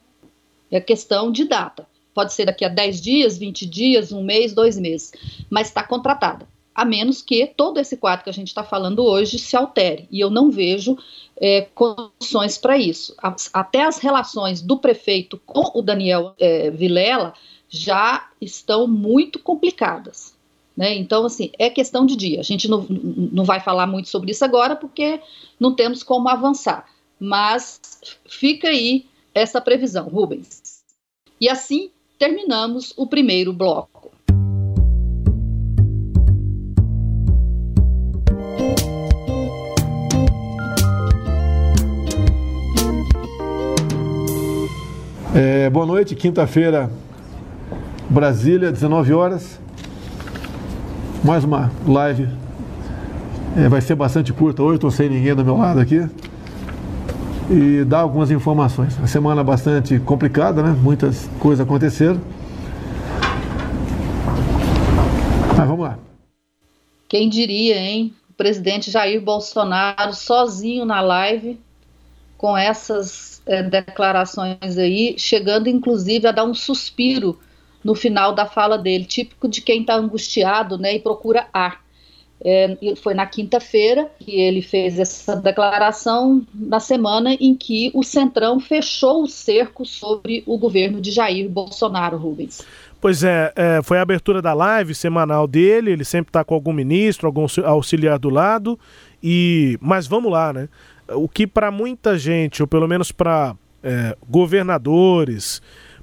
É 0.71 0.81
questão 0.81 1.31
de 1.31 1.45
data. 1.45 1.87
Pode 2.15 2.33
ser 2.33 2.47
daqui 2.47 2.65
a 2.65 2.69
10 2.69 3.01
dias, 3.01 3.39
20 3.39 3.67
dias, 3.67 4.13
um 4.13 4.23
mês, 4.23 4.53
dois 4.53 4.79
meses, 4.79 5.13
mas 5.49 5.69
está 5.69 5.83
contratada. 5.83 6.49
A 6.75 6.85
menos 6.85 7.21
que 7.21 7.47
todo 7.47 7.79
esse 7.79 7.97
quadro 7.97 8.25
que 8.25 8.31
a 8.31 8.33
gente 8.33 8.49
está 8.49 8.63
falando 8.63 9.05
hoje 9.05 9.39
se 9.39 9.57
altere. 9.57 10.09
E 10.11 10.21
eu 10.21 10.31
não 10.31 10.51
vejo 10.51 10.97
é, 11.37 11.63
condições 11.75 12.57
para 12.57 12.79
isso. 12.79 13.15
Até 13.53 13.83
as 13.83 13.99
relações 13.99 14.63
do 14.63 14.79
prefeito 14.79 15.41
com 15.45 15.79
o 15.79 15.83
Daniel 15.83 16.35
é, 16.39 16.71
Vilela 16.71 17.35
já 17.69 18.29
estão 18.41 18.87
muito 18.87 19.39
complicadas. 19.39 20.35
Né? 20.77 20.95
Então, 20.97 21.27
assim, 21.27 21.51
é 21.59 21.69
questão 21.69 22.07
de 22.07 22.17
dia. 22.17 22.41
A 22.41 22.45
gente 22.45 22.69
não, 22.69 22.87
não 22.89 23.45
vai 23.45 23.61
falar 23.61 23.87
muito 23.87 24.09
sobre 24.09 24.31
isso 24.31 24.45
agora, 24.45 24.75
porque 24.75 25.21
não 25.59 25.75
temos 25.75 26.03
como 26.03 26.29
avançar. 26.29 26.87
Mas 27.19 27.81
fica 28.27 28.69
aí 28.69 29.07
essa 29.35 29.61
previsão, 29.61 30.09
Rubens. 30.09 30.83
E 31.41 31.49
assim 31.49 31.91
terminamos 32.21 32.93
o 32.99 33.07
primeiro 33.07 33.51
bloco. 33.51 34.11
É, 45.35 45.71
boa 45.71 45.87
noite, 45.87 46.15
quinta-feira, 46.15 46.91
Brasília, 48.11 48.71
19 48.71 49.15
horas. 49.15 49.59
Mais 51.25 51.43
uma 51.43 51.73
live. 51.89 52.29
É, 53.57 53.67
vai 53.67 53.81
ser 53.81 53.95
bastante 53.95 54.31
curta 54.31 54.63
hoje, 54.63 54.75
estou 54.75 54.91
sem 54.91 55.09
ninguém 55.09 55.35
do 55.35 55.43
meu 55.43 55.57
lado 55.57 55.81
aqui. 55.81 56.07
E 57.51 57.85
dar 57.85 57.99
algumas 57.99 58.31
informações. 58.31 58.97
Uma 58.97 59.09
semana 59.09 59.43
bastante 59.43 59.99
complicada, 59.99 60.63
né? 60.63 60.71
Muitas 60.71 61.29
coisas 61.41 61.67
aconteceram. 61.67 62.21
Mas 65.59 65.67
vamos 65.67 65.81
lá. 65.81 65.99
Quem 67.09 67.29
diria, 67.29 67.77
hein? 67.77 68.15
O 68.31 68.35
presidente 68.35 68.89
Jair 68.89 69.21
Bolsonaro 69.21 70.15
sozinho 70.15 70.85
na 70.85 71.01
live, 71.01 71.59
com 72.39 72.57
essas 72.57 73.43
é, 73.45 73.65
declarações 73.65 74.79
aí, 74.79 75.17
chegando 75.19 75.69
inclusive 75.69 76.29
a 76.29 76.33
dar 76.33 76.45
um 76.45 76.55
suspiro 76.55 77.37
no 77.83 77.97
final 77.97 78.33
da 78.33 78.47
fala 78.47 78.79
dele, 78.79 79.05
típico 79.05 79.49
de 79.49 79.61
quem 79.61 79.81
está 79.81 79.97
angustiado 79.97 80.79
né, 80.79 80.95
e 80.95 81.01
procura 81.01 81.49
ar. 81.53 81.83
É, 82.43 82.77
foi 83.03 83.13
na 83.13 83.27
quinta-feira 83.27 84.11
que 84.19 84.41
ele 84.41 84.63
fez 84.63 84.99
essa 84.99 85.37
declaração, 85.37 86.43
na 86.55 86.81
semana 86.81 87.35
em 87.35 87.55
que 87.55 87.91
o 87.93 88.03
Centrão 88.03 88.59
fechou 88.59 89.23
o 89.23 89.27
cerco 89.27 89.85
sobre 89.85 90.43
o 90.47 90.57
governo 90.57 91.01
de 91.01 91.11
Jair 91.11 91.49
Bolsonaro, 91.49 92.17
Rubens. 92.17 92.63
Pois 93.01 93.23
é, 93.23 93.53
é 93.57 93.83
foi 93.83 93.99
a 93.99 94.03
abertura 94.03 94.41
da 94.41 94.55
live 94.55 94.95
semanal 94.95 95.47
dele, 95.47 95.91
ele 95.91 96.05
sempre 96.05 96.31
está 96.31 96.43
com 96.43 96.55
algum 96.55 96.73
ministro, 96.73 97.27
algum 97.27 97.47
auxiliar 97.65 98.19
do 98.19 98.31
lado, 98.31 98.79
e 99.23 99.79
mas 99.81 100.07
vamos 100.07 100.33
lá, 100.33 100.53
né? 100.53 100.69
O 101.09 101.29
que 101.29 101.47
para 101.47 101.71
muita 101.71 102.19
gente, 102.19 102.63
ou 102.63 102.69
pelo 102.69 102.87
menos 102.87 103.13
para 103.13 103.55
é, 103.83 104.17
governadores, 104.29 105.61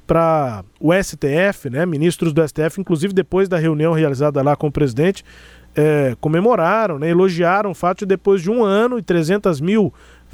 para 0.08 0.63
o 0.80 0.93
STF, 0.93 1.69
né, 1.69 1.86
ministros 1.86 2.32
do 2.32 2.47
STF, 2.47 2.80
inclusive 2.80 3.13
depois 3.13 3.50
da 3.50 3.58
reunião 3.58 3.91
realizada 3.91 4.41
lá 4.41 4.56
com 4.56 4.67
o 4.67 4.71
presidente, 4.71 5.23
é, 5.77 6.17
comemoraram, 6.19 6.97
né, 6.97 7.09
elogiaram 7.09 7.69
o 7.69 7.75
fato 7.75 7.99
de 7.99 8.07
depois 8.07 8.41
de 8.41 8.49
um 8.49 8.63
ano 8.63 8.97
e 8.97 9.03
300 9.03 9.61
mil 9.61 9.93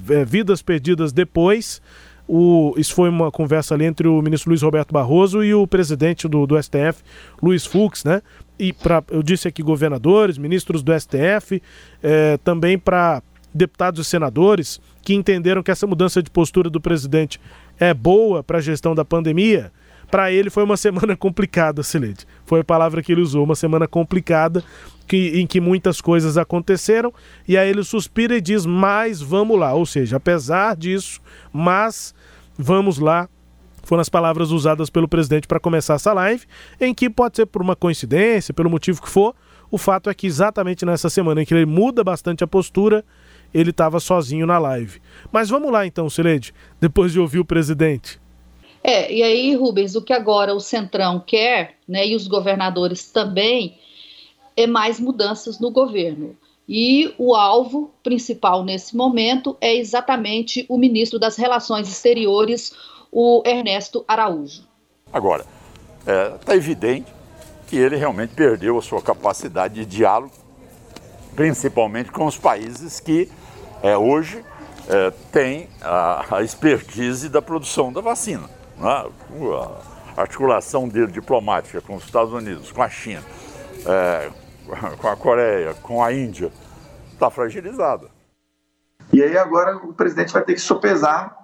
é, 0.09 0.23
vidas 0.23 0.61
perdidas 0.61 1.11
depois, 1.11 1.81
o, 2.25 2.73
isso 2.77 2.95
foi 2.95 3.09
uma 3.09 3.29
conversa 3.29 3.75
ali 3.75 3.83
entre 3.83 4.07
o 4.07 4.21
ministro 4.21 4.49
Luiz 4.49 4.61
Roberto 4.61 4.93
Barroso 4.93 5.43
e 5.43 5.53
o 5.53 5.67
presidente 5.67 6.27
do, 6.27 6.47
do 6.47 6.61
STF, 6.61 7.03
Luiz 7.41 7.65
Fux, 7.65 8.05
né? 8.05 8.21
E 8.57 8.71
para, 8.71 9.03
eu 9.11 9.21
disse 9.21 9.47
aqui, 9.47 9.61
governadores, 9.61 10.37
ministros 10.37 10.81
do 10.81 10.97
STF, 10.97 11.61
é, 12.01 12.37
também 12.37 12.79
para 12.79 13.21
deputados 13.53 14.07
e 14.07 14.09
senadores 14.09 14.79
que 15.01 15.13
entenderam 15.13 15.61
que 15.61 15.69
essa 15.69 15.85
mudança 15.85 16.23
de 16.23 16.31
postura 16.31 16.69
do 16.69 16.79
presidente 16.79 17.41
é 17.77 17.93
boa 17.93 18.41
para 18.41 18.59
a 18.59 18.61
gestão 18.61 18.95
da 18.95 19.03
pandemia, 19.03 19.71
para 20.13 20.31
ele 20.31 20.51
foi 20.51 20.63
uma 20.63 20.77
semana 20.77 21.17
complicada, 21.17 21.81
Silente. 21.81 22.27
Foi 22.45 22.59
a 22.59 22.63
palavra 22.63 23.01
que 23.01 23.11
ele 23.11 23.21
usou, 23.21 23.43
uma 23.43 23.55
semana 23.55 23.87
complicada 23.87 24.63
que, 25.07 25.39
em 25.39 25.47
que 25.47 25.59
muitas 25.59 25.99
coisas 25.99 26.37
aconteceram, 26.37 27.11
e 27.47 27.57
aí 27.57 27.67
ele 27.67 27.83
suspira 27.83 28.37
e 28.37 28.41
diz: 28.41 28.63
Mas 28.63 29.23
vamos 29.23 29.59
lá. 29.59 29.73
Ou 29.73 29.87
seja, 29.87 30.17
apesar 30.17 30.75
disso, 30.75 31.19
mas 31.51 32.13
vamos 32.55 32.99
lá. 32.99 33.27
Foram 33.81 34.01
as 34.01 34.07
palavras 34.07 34.51
usadas 34.51 34.87
pelo 34.87 35.07
presidente 35.07 35.47
para 35.47 35.59
começar 35.59 35.95
essa 35.95 36.13
live, 36.13 36.45
em 36.79 36.93
que 36.93 37.09
pode 37.09 37.37
ser 37.37 37.47
por 37.47 37.63
uma 37.63 37.75
coincidência, 37.75 38.53
pelo 38.53 38.69
motivo 38.69 39.01
que 39.01 39.09
for. 39.09 39.33
O 39.71 39.79
fato 39.79 40.11
é 40.11 40.13
que 40.13 40.27
exatamente 40.27 40.85
nessa 40.85 41.09
semana 41.09 41.41
em 41.41 41.45
que 41.45 41.55
ele 41.55 41.65
muda 41.65 42.03
bastante 42.03 42.43
a 42.43 42.47
postura, 42.47 43.03
ele 43.51 43.71
estava 43.71 43.99
sozinho 43.99 44.45
na 44.45 44.59
live. 44.59 45.01
Mas 45.31 45.49
vamos 45.49 45.71
lá 45.71 45.87
então, 45.87 46.07
Sileide, 46.07 46.53
depois 46.79 47.11
de 47.11 47.19
ouvir 47.19 47.39
o 47.39 47.45
presidente. 47.45 48.22
É, 48.83 49.11
e 49.13 49.23
aí, 49.23 49.55
Rubens, 49.55 49.95
o 49.95 50.01
que 50.01 50.11
agora 50.11 50.53
o 50.53 50.59
Centrão 50.59 51.23
quer, 51.25 51.77
né, 51.87 52.05
e 52.05 52.15
os 52.15 52.27
governadores 52.27 53.09
também, 53.09 53.77
é 54.57 54.67
mais 54.67 54.99
mudanças 54.99 55.59
no 55.59 55.71
governo. 55.71 56.35
E 56.67 57.13
o 57.17 57.35
alvo 57.35 57.91
principal 58.03 58.63
nesse 58.63 58.95
momento 58.95 59.57
é 59.59 59.75
exatamente 59.75 60.65
o 60.69 60.77
ministro 60.77 61.17
das 61.17 61.35
Relações 61.35 61.89
Exteriores, 61.89 62.73
o 63.11 63.41
Ernesto 63.45 64.03
Araújo. 64.07 64.63
Agora, 65.11 65.45
está 65.99 66.11
é, 66.11 66.29
tá 66.29 66.55
evidente 66.55 67.11
que 67.67 67.77
ele 67.77 67.95
realmente 67.95 68.33
perdeu 68.33 68.77
a 68.77 68.81
sua 68.81 69.01
capacidade 69.01 69.75
de 69.75 69.85
diálogo, 69.85 70.33
principalmente 71.35 72.11
com 72.11 72.25
os 72.25 72.37
países 72.37 72.99
que 72.99 73.29
é, 73.81 73.97
hoje 73.97 74.43
é, 74.87 75.11
tem 75.31 75.67
a, 75.81 76.37
a, 76.37 76.43
expertise 76.43 77.29
da 77.29 77.41
produção 77.41 77.91
da 77.91 78.01
vacina. 78.01 78.49
A 78.83 80.21
articulação 80.21 80.89
dele 80.89 81.11
diplomática 81.11 81.79
com 81.79 81.95
os 81.95 82.03
Estados 82.03 82.33
Unidos, 82.33 82.71
com 82.71 82.83
a 82.83 82.89
China, 82.89 83.23
é, 83.87 84.29
com 84.99 85.07
a 85.07 85.15
Coreia, 85.15 85.73
com 85.75 86.03
a 86.03 86.11
Índia, 86.11 86.51
está 87.13 87.29
fragilizada. 87.29 88.07
E 89.13 89.23
aí 89.23 89.37
agora 89.37 89.77
o 89.77 89.93
presidente 89.93 90.33
vai 90.33 90.43
ter 90.43 90.53
que 90.53 90.59
sopesar 90.59 91.37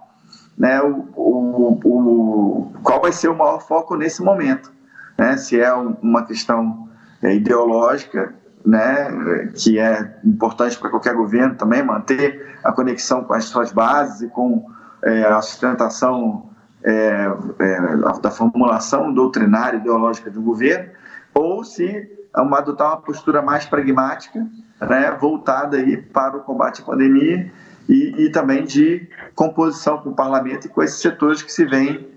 né, 0.57 0.81
o, 0.81 1.07
o, 1.15 1.79
o, 1.85 2.73
qual 2.83 2.99
vai 2.99 3.13
ser 3.13 3.29
o 3.29 3.37
maior 3.37 3.61
foco 3.61 3.95
nesse 3.95 4.21
momento. 4.21 4.71
Né? 5.17 5.37
Se 5.37 5.59
é 5.59 5.71
uma 5.73 6.25
questão 6.25 6.89
é, 7.23 7.33
ideológica, 7.35 8.35
né, 8.65 9.51
que 9.55 9.79
é 9.79 10.19
importante 10.25 10.77
para 10.77 10.89
qualquer 10.89 11.13
governo 11.13 11.55
também 11.55 11.81
manter 11.81 12.57
a 12.63 12.73
conexão 12.73 13.23
com 13.23 13.33
as 13.33 13.45
suas 13.45 13.71
bases 13.71 14.21
e 14.21 14.27
com 14.27 14.65
é, 15.03 15.23
a 15.23 15.41
sustentação 15.41 16.48
é, 16.83 17.27
é, 17.59 18.21
da 18.21 18.31
formulação 18.31 19.13
doutrinária 19.13 19.77
ideológica 19.77 20.29
do 20.29 20.41
governo, 20.41 20.89
ou 21.33 21.63
se 21.63 22.09
uma, 22.35 22.59
adotar 22.59 22.89
uma 22.89 23.01
postura 23.01 23.41
mais 23.41 23.65
pragmática, 23.65 24.45
né, 24.81 25.11
voltada 25.19 25.77
aí 25.77 25.97
para 25.97 26.37
o 26.37 26.41
combate 26.41 26.81
à 26.81 26.85
pandemia 26.85 27.51
e, 27.87 28.25
e 28.25 28.31
também 28.31 28.63
de 28.63 29.07
composição 29.35 29.97
com 29.97 30.09
o 30.09 30.15
parlamento 30.15 30.67
e 30.67 30.69
com 30.69 30.81
esses 30.81 31.01
setores 31.01 31.41
que 31.41 31.51
se 31.51 31.65
veem 31.65 32.07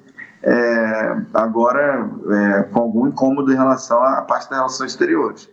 é, 0.42 1.16
agora 1.35 2.09
é, 2.31 2.62
com 2.64 2.81
algum 2.81 3.07
incômodo 3.07 3.53
em 3.53 3.57
relação 3.57 4.03
à 4.03 4.22
parte 4.22 4.48
das 4.51 4.59
relações 4.59 4.92
exteriores. 4.92 5.48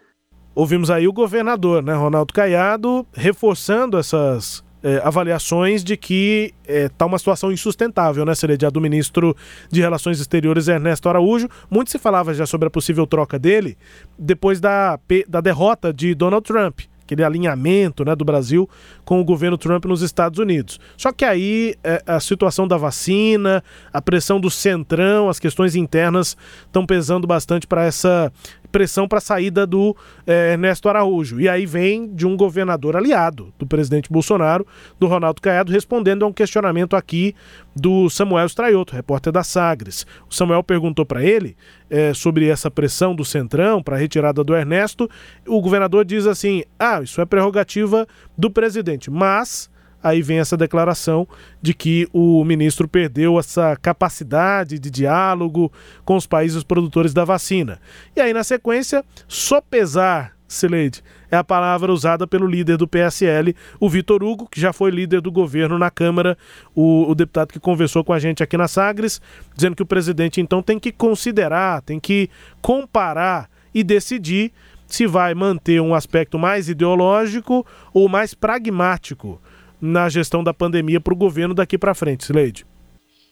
Ouvimos 0.55 0.89
aí 0.89 1.07
o 1.07 1.13
governador, 1.13 1.83
né, 1.83 1.93
Ronaldo 1.93 2.33
Caiado, 2.33 3.05
reforçando 3.13 3.97
essas 3.97 4.63
é, 4.83 5.01
avaliações 5.03 5.83
de 5.83 5.97
que 5.97 6.53
está 6.67 7.05
é, 7.05 7.07
uma 7.07 7.17
situação 7.17 7.51
insustentável, 7.51 8.25
né, 8.25 8.33
Seredia, 8.35 8.71
do 8.71 8.81
ministro 8.81 9.35
de 9.69 9.81
Relações 9.81 10.19
Exteriores 10.19 10.67
Ernesto 10.67 11.09
Araújo. 11.09 11.47
Muito 11.69 11.91
se 11.91 11.99
falava 11.99 12.33
já 12.33 12.45
sobre 12.45 12.67
a 12.67 12.71
possível 12.71 13.05
troca 13.05 13.37
dele 13.37 13.77
depois 14.17 14.59
da, 14.59 14.99
da 15.27 15.41
derrota 15.41 15.93
de 15.93 16.13
Donald 16.15 16.45
Trump 16.45 16.81
aquele 17.09 17.23
alinhamento 17.23 18.05
né, 18.05 18.15
do 18.15 18.23
Brasil 18.23 18.69
com 19.03 19.19
o 19.19 19.23
governo 19.23 19.57
Trump 19.57 19.85
nos 19.85 20.03
Estados 20.03 20.37
Unidos. 20.37 20.79
Só 20.95 21.11
que 21.11 21.25
aí 21.25 21.73
é, 21.83 22.03
a 22.05 22.19
situação 22.19 22.67
da 22.67 22.77
vacina, 22.77 23.63
a 23.91 24.01
pressão 24.01 24.39
do 24.39 24.49
centrão, 24.51 25.27
as 25.27 25.39
questões 25.39 25.75
internas 25.75 26.37
estão 26.65 26.85
pesando 26.85 27.25
bastante 27.25 27.65
para 27.65 27.83
essa 27.83 28.31
pressão 28.71 29.07
para 29.07 29.17
a 29.17 29.21
saída 29.21 29.65
do 29.65 29.95
é, 30.27 30.51
Ernesto 30.51 30.87
Araújo. 30.87 31.39
E 31.39 31.49
aí 31.49 31.65
vem 31.65 32.13
de 32.13 32.27
um 32.27 32.37
governador 32.37 32.95
aliado 32.95 33.51
do 33.57 33.65
presidente 33.65 34.11
Bolsonaro, 34.11 34.65
do 34.99 35.07
Ronaldo 35.07 35.41
Caiado, 35.41 35.71
respondendo 35.71 36.23
a 36.23 36.27
um 36.27 36.33
questionamento 36.33 36.95
aqui 36.95 37.33
do 37.75 38.09
Samuel 38.09 38.45
Straioto, 38.45 38.95
repórter 38.95 39.33
da 39.33 39.43
Sagres. 39.43 40.05
O 40.29 40.35
Samuel 40.35 40.63
perguntou 40.63 41.05
para 41.05 41.23
ele 41.23 41.57
é, 41.89 42.13
sobre 42.13 42.47
essa 42.47 42.69
pressão 42.69 43.15
do 43.15 43.25
Centrão 43.25 43.81
para 43.81 43.95
a 43.95 43.99
retirada 43.99 44.43
do 44.43 44.55
Ernesto. 44.55 45.09
O 45.47 45.61
governador 45.61 46.05
diz 46.05 46.27
assim: 46.27 46.63
ah, 46.77 47.01
isso 47.01 47.19
é 47.21 47.25
prerrogativa 47.25 48.07
do 48.37 48.49
presidente, 48.49 49.09
mas 49.09 49.69
aí 50.01 50.21
vem 50.21 50.39
essa 50.39 50.55
declaração 50.55 51.27
de 51.61 51.73
que 51.73 52.07
o 52.13 52.43
ministro 52.43 52.87
perdeu 52.87 53.37
essa 53.37 53.75
capacidade 53.75 54.79
de 54.79 54.89
diálogo 54.89 55.71
com 56.05 56.15
os 56.15 56.25
países 56.25 56.63
produtores 56.63 57.13
da 57.13 57.25
vacina. 57.25 57.79
E 58.15 58.21
aí, 58.21 58.33
na 58.33 58.43
sequência, 58.43 59.03
sopesar, 59.27 60.35
Sileide, 60.47 61.03
é 61.31 61.37
a 61.37 61.43
palavra 61.43 61.91
usada 61.91 62.25
pelo 62.25 62.47
líder 62.47 62.77
do 62.77 62.87
PSL, 62.87 63.55
o 63.79 63.89
Vitor 63.89 64.23
Hugo, 64.23 64.47
que 64.49 64.59
já 64.59 64.73
foi 64.73 64.91
líder 64.91 65.21
do 65.21 65.31
governo 65.31 65.77
na 65.77 65.91
Câmara, 65.91 66.37
o, 66.75 67.09
o 67.09 67.15
deputado 67.15 67.51
que 67.51 67.59
conversou 67.59 68.03
com 68.03 68.13
a 68.13 68.19
gente 68.19 68.43
aqui 68.43 68.57
na 68.57 68.67
Sagres, 68.67 69.21
dizendo 69.55 69.75
que 69.75 69.83
o 69.83 69.85
presidente 69.85 70.41
então 70.41 70.61
tem 70.61 70.79
que 70.79 70.91
considerar, 70.91 71.81
tem 71.81 71.99
que 71.99 72.29
comparar 72.61 73.49
e 73.73 73.83
decidir 73.83 74.51
se 74.87 75.05
vai 75.05 75.35
manter 75.35 75.79
um 75.79 75.93
aspecto 75.93 76.39
mais 76.39 76.67
ideológico 76.67 77.65
ou 77.93 78.09
mais 78.09 78.33
pragmático 78.33 79.39
na 79.79 80.09
gestão 80.09 80.43
da 80.43 80.53
pandemia 80.53 80.99
para 80.99 81.13
o 81.13 81.17
governo 81.17 81.53
daqui 81.53 81.77
para 81.77 81.93
frente, 81.93 82.25
Sileide? 82.25 82.65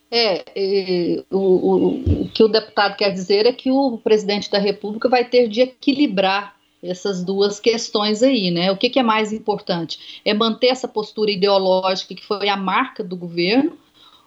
É, 0.10 0.44
é 0.56 1.24
o, 1.30 1.38
o, 1.38 2.22
o, 2.22 2.30
que 2.30 2.44
o 2.44 2.48
deputado 2.48 2.96
quer 2.96 3.12
dizer 3.12 3.46
é 3.46 3.52
que 3.52 3.70
o 3.70 3.98
presidente 3.98 4.50
da 4.50 4.60
República 4.60 5.10
vai 5.10 5.26
ter 5.26 5.50
de 5.50 5.62
equilibrar 5.62 6.57
essas 6.82 7.24
duas 7.24 7.60
questões 7.60 8.22
aí, 8.22 8.52
né? 8.52 8.72
O 8.72 8.78
que, 8.78 8.90
que 8.90 9.00
é 9.00 9.04
mais 9.04 9.34
importante? 9.34 10.22
É 10.24 10.34
manter 10.34 10.68
essa 10.68 10.88
postura 10.88 11.32
ideológica 11.32 12.16
que 12.16 12.26
foi 12.26 12.50
a 12.50 12.58
marca 12.58 13.04
do 13.04 13.16
governo, 13.16 13.78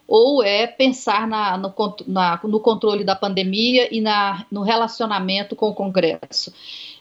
ou 0.07 0.43
é 0.43 0.67
pensar 0.67 1.29
na, 1.29 1.57
no, 1.57 1.73
na, 2.09 2.41
no, 2.43 2.59
controle 2.59 3.05
da 3.05 3.15
pandemia 3.15 3.89
e 3.95 4.01
na, 4.01 4.45
no 4.51 4.63
relacionamento 4.63 5.55
com 5.55 5.69
o 5.69 5.75
Congresso? 5.75 6.53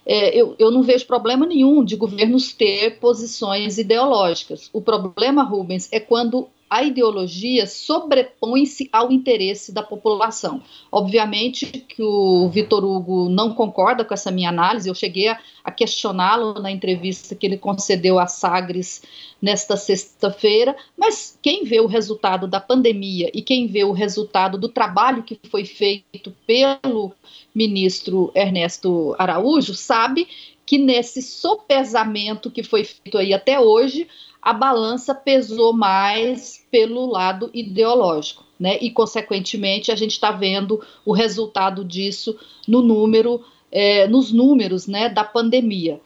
é, 0.10 0.36
eu, 0.36 0.56
eu 0.58 0.72
não 0.72 0.82
vejo 0.82 1.06
problema 1.06 1.46
nenhum 1.46 1.84
de 1.84 1.96
governos 1.96 2.52
ter 2.52 3.00
posições 3.00 3.78
ideológicas. 3.78 4.68
O 4.74 4.82
problema, 4.82 5.44
Rubens, 5.44 5.88
é 5.92 6.00
quando 6.00 6.48
a 6.70 6.84
ideologia 6.84 7.66
sobrepõe-se 7.66 8.88
ao 8.92 9.12
interesse 9.12 9.72
da 9.72 9.82
população. 9.82 10.62
Obviamente 10.92 11.66
que 11.66 12.04
o 12.04 12.48
Vitor 12.50 12.86
Hugo 12.86 13.28
não 13.30 13.54
concorda 13.54 14.06
com 14.06 14.14
essa 14.14 14.30
minha 14.30 14.50
análise, 14.50 14.88
eu 14.88 14.94
cheguei 14.94 15.30
a, 15.30 15.40
a 15.64 15.72
questioná-lo 15.72 16.62
na 16.62 16.70
entrevista 16.70 17.34
que 17.34 17.46
ele 17.46 17.58
concedeu 17.58 18.20
à 18.20 18.28
Sagres 18.28 19.02
nesta 19.42 19.76
sexta-feira, 19.76 20.76
mas 20.98 21.38
quem 21.42 21.64
vê 21.64 21.80
o 21.80 21.88
resultado 21.88 22.48
da 22.48 22.60
pandemia 22.60 23.32
e 23.34 23.42
quem 23.42 23.68
vê 23.68 23.84
o 23.84 23.92
resultado 23.92 24.58
do 24.58 24.70
trabalho 24.70 25.24
que 25.24 25.40
foi 25.50 25.66
feito 25.66 26.34
pelo 26.46 27.14
ministro 27.56 28.32
Ernesto 28.36 29.16
Araújo 29.18 29.74
sabe 29.74 30.28
que 30.70 30.78
nesse 30.78 31.24
sopesamento 31.24 32.52
que 32.52 32.62
foi 32.62 32.84
feito 32.84 33.18
aí 33.18 33.34
até 33.34 33.60
hoje, 33.60 34.08
a 34.42 34.54
balança 34.54 35.14
pesou 35.14 35.74
mais 35.74 36.66
pelo 36.72 37.06
lado 37.06 37.50
ideológico, 37.54 38.44
né? 38.60 38.78
E, 38.82 38.90
consequentemente, 38.90 39.92
a 39.92 39.96
gente 39.96 40.12
está 40.12 40.32
vendo 40.32 40.82
o 41.06 41.12
resultado 41.12 41.84
disso 41.84 42.38
no 42.68 42.82
número, 42.82 43.44
é, 43.72 44.08
nos 44.08 44.32
números 44.32 44.88
né, 44.88 45.10
da 45.10 45.24
pandemia. 45.24 46.00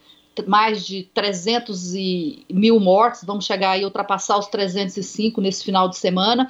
Mais 0.48 0.84
de 0.84 1.04
300 1.14 1.94
e 1.94 2.44
mil 2.52 2.80
mortes, 2.80 3.24
vamos 3.24 3.46
chegar 3.46 3.72
aí 3.72 3.86
ultrapassar 3.86 4.40
os 4.40 4.48
305 4.48 5.40
nesse 5.40 5.64
final 5.64 5.88
de 5.88 5.96
semana. 5.96 6.50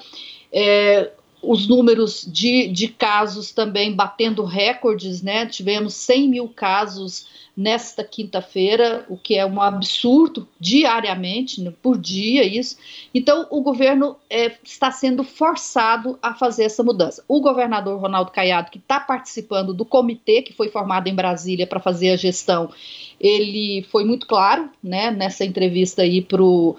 É, 0.54 1.12
os 1.44 1.68
números 1.68 2.26
de, 2.26 2.68
de 2.68 2.88
casos 2.88 3.52
também 3.52 3.94
batendo 3.94 4.44
recordes, 4.44 5.22
né? 5.22 5.46
Tivemos 5.46 5.94
100 5.94 6.30
mil 6.30 6.48
casos 6.48 7.26
nesta 7.56 8.04
quinta-feira, 8.04 9.06
o 9.08 9.16
que 9.16 9.36
é 9.36 9.46
um 9.46 9.62
absurdo 9.62 10.48
diariamente, 10.60 11.62
né, 11.62 11.72
por 11.84 12.00
dia 12.00 12.44
isso. 12.44 12.78
Então, 13.14 13.46
o 13.52 13.62
governo 13.62 14.16
é, 14.28 14.52
está 14.64 14.90
sendo 14.92 15.24
forçado 15.24 16.18
a 16.20 16.34
fazer 16.34 16.64
essa 16.64 16.84
mudança. 16.84 17.24
O 17.28 17.40
governador 17.40 18.00
Ronaldo 18.00 18.32
Caiado, 18.32 18.72
que 18.72 18.80
está 18.80 19.00
participando 19.00 19.72
do 19.72 19.86
comitê 19.86 20.42
que 20.42 20.52
foi 20.52 20.70
formado 20.70 21.08
em 21.08 21.14
Brasília 21.14 21.68
para 21.68 21.80
fazer 21.80 22.10
a 22.10 22.18
gestão, 22.18 22.72
ele 23.20 23.86
foi 23.92 24.04
muito 24.04 24.26
claro 24.26 24.70
né, 24.84 25.12
nessa 25.12 25.46
entrevista 25.46 26.02
aí 26.02 26.22
pro, 26.22 26.76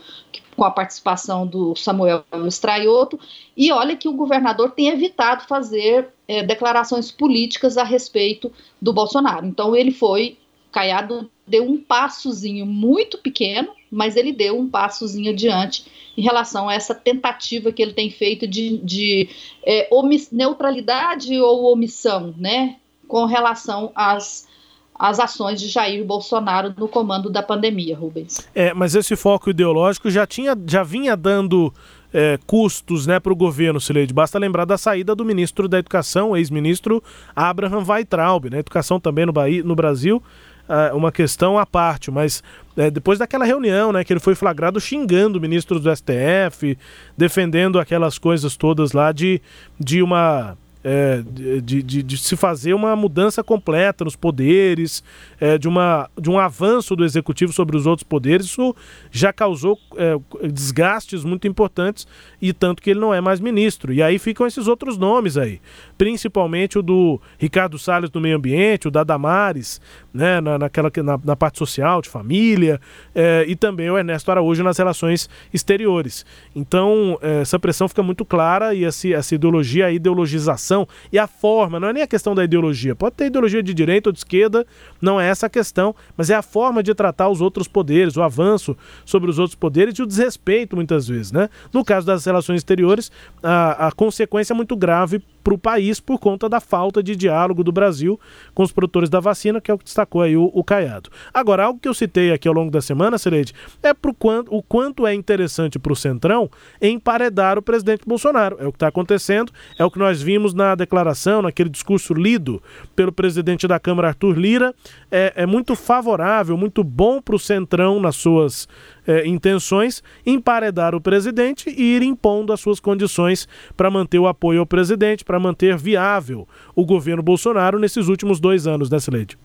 com 0.56 0.64
a 0.64 0.70
participação 0.70 1.46
do 1.46 1.74
Samuel 1.74 2.24
Straioto, 2.48 3.18
e 3.56 3.72
olha 3.72 3.96
que 3.96 4.08
o 4.08 4.12
governador 4.12 4.70
tem 4.70 4.88
evitado 4.88 5.44
fazer 5.44 6.08
é, 6.26 6.42
declarações 6.42 7.10
políticas 7.10 7.76
a 7.76 7.84
respeito 7.84 8.52
do 8.80 8.92
Bolsonaro. 8.92 9.46
Então 9.46 9.74
ele 9.74 9.90
foi 9.90 10.36
Caiado 10.74 11.30
deu 11.46 11.62
um 11.64 11.78
passozinho 11.78 12.66
muito 12.66 13.18
pequeno, 13.18 13.68
mas 13.88 14.16
ele 14.16 14.32
deu 14.32 14.58
um 14.58 14.68
passozinho 14.68 15.30
adiante 15.30 15.86
em 16.16 16.22
relação 16.22 16.68
a 16.68 16.74
essa 16.74 16.92
tentativa 16.94 17.70
que 17.70 17.80
ele 17.80 17.92
tem 17.92 18.10
feito 18.10 18.44
de, 18.44 18.78
de 18.78 19.28
é, 19.64 19.88
neutralidade 20.32 21.38
ou 21.38 21.72
omissão, 21.72 22.34
né, 22.36 22.76
com 23.06 23.24
relação 23.24 23.92
às 23.94 24.48
as 24.96 25.18
ações 25.18 25.60
de 25.60 25.68
Jair 25.68 26.04
Bolsonaro 26.04 26.74
no 26.76 26.88
comando 26.88 27.30
da 27.30 27.42
pandemia, 27.42 27.96
Rubens. 27.96 28.48
É, 28.54 28.72
mas 28.72 28.94
esse 28.94 29.16
foco 29.16 29.50
ideológico 29.50 30.10
já 30.10 30.26
tinha, 30.26 30.56
já 30.66 30.82
vinha 30.82 31.16
dando 31.16 31.72
é, 32.12 32.38
custos 32.46 33.06
né, 33.06 33.18
para 33.18 33.32
o 33.32 33.36
governo, 33.36 33.80
Sileide. 33.80 34.14
Basta 34.14 34.38
lembrar 34.38 34.64
da 34.64 34.78
saída 34.78 35.14
do 35.14 35.24
ministro 35.24 35.68
da 35.68 35.78
Educação, 35.78 36.36
ex-ministro 36.36 37.02
Abraham 37.34 37.84
Weitraub. 37.84 38.48
Né? 38.50 38.58
Educação 38.60 39.00
também 39.00 39.26
no, 39.26 39.32
Bahia, 39.32 39.64
no 39.64 39.74
Brasil 39.74 40.22
uh, 40.68 40.96
uma 40.96 41.12
questão 41.12 41.58
à 41.58 41.66
parte, 41.66 42.10
mas 42.10 42.42
é, 42.76 42.90
depois 42.90 43.18
daquela 43.18 43.44
reunião, 43.44 43.92
né, 43.92 44.04
que 44.04 44.12
ele 44.12 44.20
foi 44.20 44.34
flagrado 44.34 44.80
xingando 44.80 45.40
ministros 45.40 45.80
do 45.80 45.94
STF, 45.94 46.76
defendendo 47.16 47.78
aquelas 47.78 48.18
coisas 48.18 48.56
todas 48.56 48.92
lá 48.92 49.12
de, 49.12 49.40
de 49.78 50.02
uma 50.02 50.56
é, 50.84 51.22
de, 51.26 51.82
de, 51.82 52.02
de, 52.02 52.18
se 52.18 52.36
fazer 52.36 52.74
uma 52.74 52.94
mudança 52.94 53.42
completa 53.42 54.04
nos 54.04 54.14
poderes, 54.14 55.02
é, 55.40 55.56
de, 55.56 55.66
uma, 55.66 56.10
de 56.20 56.28
um 56.28 56.38
avanço 56.38 56.94
do 56.94 57.04
executivo 57.04 57.54
sobre 57.54 57.74
os 57.74 57.86
outros 57.86 58.06
poderes, 58.06 58.46
isso 58.46 58.76
já 59.10 59.32
causou 59.32 59.78
é, 59.96 60.14
desgastes 60.46 61.24
muito 61.24 61.48
importantes 61.48 62.06
e 62.40 62.52
tanto 62.52 62.82
que 62.82 62.90
ele 62.90 63.00
não 63.00 63.14
é 63.14 63.20
mais 63.20 63.40
ministro. 63.40 63.94
E 63.94 64.02
aí 64.02 64.18
ficam 64.18 64.46
esses 64.46 64.68
outros 64.68 64.98
nomes 64.98 65.38
aí, 65.38 65.58
principalmente 65.96 66.78
o 66.78 66.82
do 66.82 67.18
Ricardo 67.38 67.78
Salles 67.78 68.10
do 68.10 68.20
Meio 68.20 68.36
Ambiente, 68.36 68.86
o 68.86 68.90
da 68.90 69.02
Damares, 69.02 69.80
né, 70.12 70.38
na, 70.42 70.58
naquela, 70.58 70.92
na, 71.02 71.18
na 71.24 71.34
parte 71.34 71.58
social, 71.58 72.02
de 72.02 72.10
família, 72.10 72.78
é, 73.14 73.44
e 73.48 73.56
também 73.56 73.90
o 73.90 73.96
Ernesto 73.96 74.30
Araújo 74.30 74.62
nas 74.62 74.76
relações 74.76 75.30
exteriores. 75.52 76.26
Então, 76.54 77.18
é, 77.22 77.40
essa 77.40 77.58
pressão 77.58 77.88
fica 77.88 78.02
muito 78.02 78.24
clara 78.24 78.74
e 78.74 78.84
essa, 78.84 79.08
essa 79.08 79.34
ideologia, 79.34 79.86
a 79.86 79.92
ideologização 79.92 80.73
e 81.12 81.18
a 81.18 81.26
forma, 81.26 81.78
não 81.78 81.88
é 81.88 81.92
nem 81.92 82.02
a 82.02 82.06
questão 82.06 82.34
da 82.34 82.42
ideologia. 82.42 82.96
Pode 82.96 83.16
ter 83.16 83.26
ideologia 83.26 83.62
de 83.62 83.72
direita 83.72 84.08
ou 84.08 84.12
de 84.12 84.18
esquerda, 84.18 84.66
não 85.00 85.20
é 85.20 85.28
essa 85.28 85.46
a 85.46 85.50
questão, 85.50 85.94
mas 86.16 86.30
é 86.30 86.34
a 86.34 86.42
forma 86.42 86.82
de 86.82 86.94
tratar 86.94 87.28
os 87.28 87.40
outros 87.40 87.68
poderes, 87.68 88.16
o 88.16 88.22
avanço 88.22 88.76
sobre 89.04 89.30
os 89.30 89.38
outros 89.38 89.54
poderes 89.54 89.94
e 89.98 90.02
o 90.02 90.06
desrespeito, 90.06 90.74
muitas 90.74 91.06
vezes. 91.06 91.30
Né? 91.30 91.48
No 91.72 91.84
caso 91.84 92.06
das 92.06 92.24
relações 92.24 92.58
exteriores, 92.58 93.12
a, 93.42 93.88
a 93.88 93.92
consequência 93.92 94.52
é 94.52 94.56
muito 94.56 94.76
grave 94.76 95.22
para 95.44 95.52
o 95.52 95.58
país 95.58 96.00
por 96.00 96.18
conta 96.18 96.48
da 96.48 96.58
falta 96.58 97.02
de 97.02 97.14
diálogo 97.14 97.62
do 97.62 97.70
Brasil 97.70 98.18
com 98.54 98.62
os 98.62 98.72
produtores 98.72 99.10
da 99.10 99.20
vacina, 99.20 99.60
que 99.60 99.70
é 99.70 99.74
o 99.74 99.78
que 99.78 99.84
destacou 99.84 100.22
aí 100.22 100.36
o, 100.36 100.50
o 100.54 100.64
Caiado. 100.64 101.10
Agora, 101.34 101.64
algo 101.64 101.78
que 101.78 101.86
eu 101.86 101.92
citei 101.92 102.32
aqui 102.32 102.48
ao 102.48 102.54
longo 102.54 102.70
da 102.70 102.80
semana, 102.80 103.18
Celede, 103.18 103.52
é 103.82 103.92
pro 103.92 104.14
quanto, 104.14 104.54
o 104.54 104.62
quanto 104.62 105.06
é 105.06 105.12
interessante 105.14 105.78
para 105.78 105.92
o 105.92 105.96
Centrão 105.96 106.50
emparedar 106.80 107.58
o 107.58 107.62
presidente 107.62 108.06
Bolsonaro. 108.06 108.56
É 108.58 108.66
o 108.66 108.72
que 108.72 108.76
está 108.76 108.88
acontecendo, 108.88 109.52
é 109.78 109.84
o 109.84 109.90
que 109.90 109.98
nós 109.98 110.22
vimos 110.22 110.54
na 110.54 110.63
declaração, 110.72 111.42
naquele 111.42 111.68
discurso 111.68 112.14
lido 112.14 112.62
pelo 112.94 113.10
presidente 113.10 113.66
da 113.66 113.80
Câmara, 113.80 114.08
Arthur 114.08 114.38
Lira. 114.38 114.72
É, 115.10 115.32
é 115.38 115.46
muito 115.46 115.74
favorável, 115.74 116.56
muito 116.56 116.84
bom 116.84 117.20
para 117.20 117.34
o 117.34 117.38
Centrão 117.40 117.98
nas 117.98 118.14
suas 118.14 118.68
é, 119.04 119.26
intenções 119.26 120.00
emparedar 120.24 120.94
o 120.94 121.00
presidente 121.00 121.68
e 121.68 121.96
ir 121.96 122.02
impondo 122.02 122.52
as 122.52 122.60
suas 122.60 122.78
condições 122.78 123.48
para 123.76 123.90
manter 123.90 124.20
o 124.20 124.28
apoio 124.28 124.60
ao 124.60 124.66
presidente, 124.66 125.24
para 125.24 125.40
manter 125.40 125.76
viável 125.76 126.46
o 126.76 126.84
governo 126.84 127.22
Bolsonaro 127.22 127.80
nesses 127.80 128.06
últimos 128.06 128.38
dois 128.38 128.68
anos, 128.68 128.88
né, 128.88 129.00
Sileide? 129.00 129.36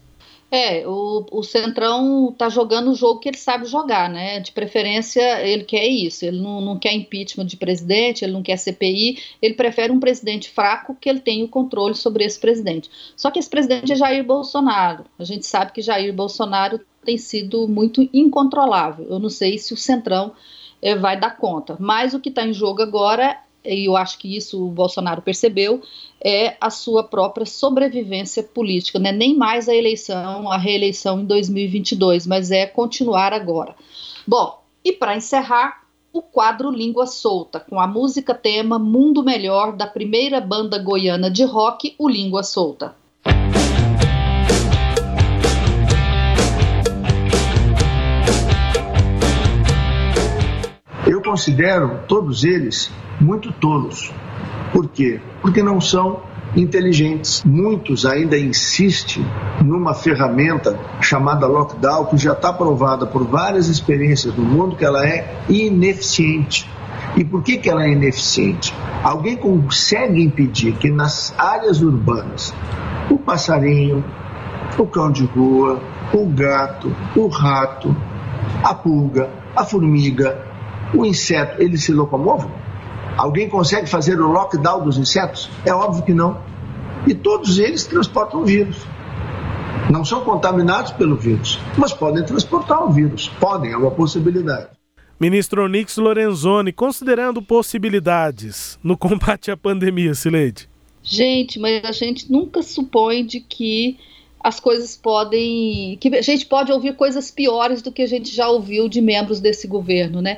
É, 0.51 0.87
o, 0.87 1.25
o 1.31 1.43
Centrão 1.43 2.33
tá 2.35 2.49
jogando 2.49 2.91
o 2.91 2.95
jogo 2.95 3.19
que 3.19 3.29
ele 3.29 3.37
sabe 3.37 3.65
jogar, 3.65 4.09
né? 4.09 4.39
De 4.39 4.51
preferência, 4.51 5.41
ele 5.47 5.63
quer 5.63 5.85
isso. 5.85 6.25
Ele 6.25 6.41
não, 6.41 6.59
não 6.59 6.79
quer 6.79 6.93
impeachment 6.93 7.45
de 7.45 7.55
presidente, 7.55 8.25
ele 8.25 8.33
não 8.33 8.41
quer 8.41 8.57
CPI, 8.57 9.19
ele 9.41 9.53
prefere 9.53 9.91
um 9.91 9.99
presidente 9.99 10.49
fraco 10.49 10.97
que 10.99 11.07
ele 11.07 11.19
tenha 11.19 11.45
o 11.45 11.49
controle 11.49 11.93
sobre 11.93 12.23
esse 12.23 12.39
presidente. 12.39 12.89
Só 13.15 13.29
que 13.29 13.37
esse 13.37 13.49
presidente 13.49 13.91
é 13.91 13.95
Jair 13.95 14.23
Bolsonaro. 14.23 15.05
A 15.19 15.23
gente 15.23 15.45
sabe 15.45 15.71
que 15.71 15.81
Jair 15.81 16.13
Bolsonaro 16.13 16.79
tem 17.05 17.17
sido 17.17 17.67
muito 17.67 18.09
incontrolável. 18.13 19.05
Eu 19.07 19.19
não 19.19 19.29
sei 19.29 19.57
se 19.57 19.73
o 19.73 19.77
Centrão 19.77 20.33
é, 20.81 20.95
vai 20.95 21.19
dar 21.19 21.37
conta. 21.37 21.77
Mas 21.79 22.13
o 22.13 22.19
que 22.19 22.29
está 22.29 22.45
em 22.45 22.53
jogo 22.53 22.81
agora 22.81 23.37
e 23.63 23.87
eu 23.87 23.95
acho 23.95 24.17
que 24.17 24.35
isso 24.35 24.65
o 24.65 24.71
Bolsonaro 24.71 25.21
percebeu, 25.21 25.81
é 26.23 26.55
a 26.59 26.69
sua 26.69 27.03
própria 27.03 27.45
sobrevivência 27.45 28.43
política, 28.43 28.99
né? 28.99 29.11
nem 29.11 29.35
mais 29.35 29.69
a 29.69 29.75
eleição, 29.75 30.51
a 30.51 30.57
reeleição 30.57 31.21
em 31.21 31.25
2022, 31.25 32.27
mas 32.27 32.51
é 32.51 32.65
continuar 32.65 33.33
agora. 33.33 33.75
Bom, 34.27 34.61
e 34.83 34.91
para 34.91 35.15
encerrar, 35.15 35.83
o 36.11 36.21
quadro 36.21 36.71
Língua 36.71 37.05
Solta, 37.05 37.59
com 37.59 37.79
a 37.79 37.87
música 37.87 38.33
tema 38.33 38.79
Mundo 38.79 39.23
Melhor 39.23 39.75
da 39.75 39.85
primeira 39.85 40.41
banda 40.41 40.77
goiana 40.79 41.29
de 41.29 41.43
rock, 41.43 41.95
o 41.97 42.09
Língua 42.09 42.43
Solta. 42.43 42.95
Considero 51.29 51.99
todos 52.07 52.43
eles 52.43 52.91
muito 53.21 53.51
tolos. 53.51 54.11
Por 54.73 54.87
quê? 54.89 55.21
Porque 55.43 55.61
não 55.61 55.79
são 55.79 56.21
inteligentes. 56.55 57.43
Muitos 57.43 58.03
ainda 58.03 58.35
insistem 58.35 59.23
numa 59.63 59.93
ferramenta 59.93 60.75
chamada 60.99 61.45
lockdown, 61.45 62.05
que 62.05 62.17
já 62.17 62.33
está 62.33 62.51
provada 62.51 63.05
por 63.05 63.27
várias 63.27 63.67
experiências 63.67 64.33
do 64.33 64.41
mundo 64.41 64.75
que 64.75 64.83
ela 64.83 65.07
é 65.07 65.39
ineficiente. 65.47 66.67
E 67.15 67.23
por 67.23 67.43
que, 67.43 67.57
que 67.57 67.69
ela 67.69 67.83
é 67.83 67.91
ineficiente? 67.91 68.73
Alguém 69.03 69.37
consegue 69.37 70.23
impedir 70.23 70.73
que 70.77 70.89
nas 70.89 71.35
áreas 71.37 71.79
urbanas 71.79 72.55
o 73.07 73.19
passarinho, 73.19 74.03
o 74.79 74.87
cão 74.87 75.11
de 75.11 75.25
rua, 75.25 75.79
o 76.11 76.25
gato, 76.25 76.91
o 77.15 77.27
rato, 77.27 77.95
a 78.63 78.73
pulga, 78.73 79.29
a 79.55 79.63
formiga, 79.63 80.48
o 80.93 81.05
inseto, 81.05 81.61
eles 81.61 81.83
se 81.83 81.91
locomovam? 81.91 82.51
Alguém 83.17 83.49
consegue 83.49 83.87
fazer 83.87 84.19
o 84.19 84.27
lockdown 84.27 84.83
dos 84.83 84.97
insetos? 84.97 85.49
É 85.65 85.73
óbvio 85.73 86.03
que 86.03 86.13
não. 86.13 86.41
E 87.05 87.13
todos 87.13 87.59
eles 87.59 87.85
transportam 87.85 88.41
o 88.41 88.45
vírus. 88.45 88.77
Não 89.91 90.05
são 90.05 90.21
contaminados 90.21 90.91
pelo 90.91 91.17
vírus, 91.17 91.59
mas 91.77 91.91
podem 91.91 92.23
transportar 92.23 92.83
o 92.83 92.91
vírus. 92.91 93.27
Podem, 93.39 93.71
é 93.71 93.77
uma 93.77 93.91
possibilidade. 93.91 94.69
Ministro 95.19 95.65
Onix 95.65 95.97
Lorenzoni, 95.97 96.71
considerando 96.71 97.41
possibilidades 97.41 98.79
no 98.81 98.97
combate 98.97 99.51
à 99.51 99.57
pandemia, 99.57 100.13
Sileide. 100.13 100.69
Gente, 101.03 101.59
mas 101.59 101.83
a 101.83 101.91
gente 101.91 102.31
nunca 102.31 102.61
supõe 102.61 103.25
de 103.25 103.41
que 103.41 103.97
as 104.41 104.59
coisas 104.59 104.95
podem. 104.95 105.97
que 105.99 106.07
a 106.15 106.21
gente 106.21 106.45
pode 106.45 106.71
ouvir 106.71 106.95
coisas 106.95 107.29
piores 107.29 107.81
do 107.81 107.91
que 107.91 108.01
a 108.01 108.07
gente 108.07 108.33
já 108.33 108.47
ouviu 108.47 108.87
de 108.87 109.01
membros 109.01 109.41
desse 109.41 109.67
governo, 109.67 110.21
né? 110.21 110.37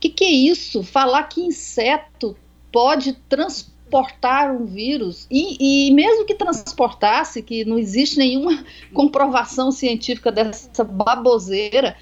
Que, 0.00 0.08
que 0.08 0.24
é 0.24 0.30
isso? 0.30 0.82
Falar 0.82 1.24
que 1.24 1.42
inseto 1.42 2.34
pode 2.72 3.12
transportar 3.28 4.50
um 4.50 4.64
vírus 4.64 5.26
e, 5.30 5.88
e, 5.88 5.92
mesmo 5.92 6.24
que 6.24 6.34
transportasse, 6.34 7.42
que 7.42 7.64
não 7.64 7.78
existe 7.78 8.16
nenhuma 8.16 8.64
comprovação 8.94 9.70
científica 9.70 10.32
dessa 10.32 10.82
baboseira, 10.82 11.96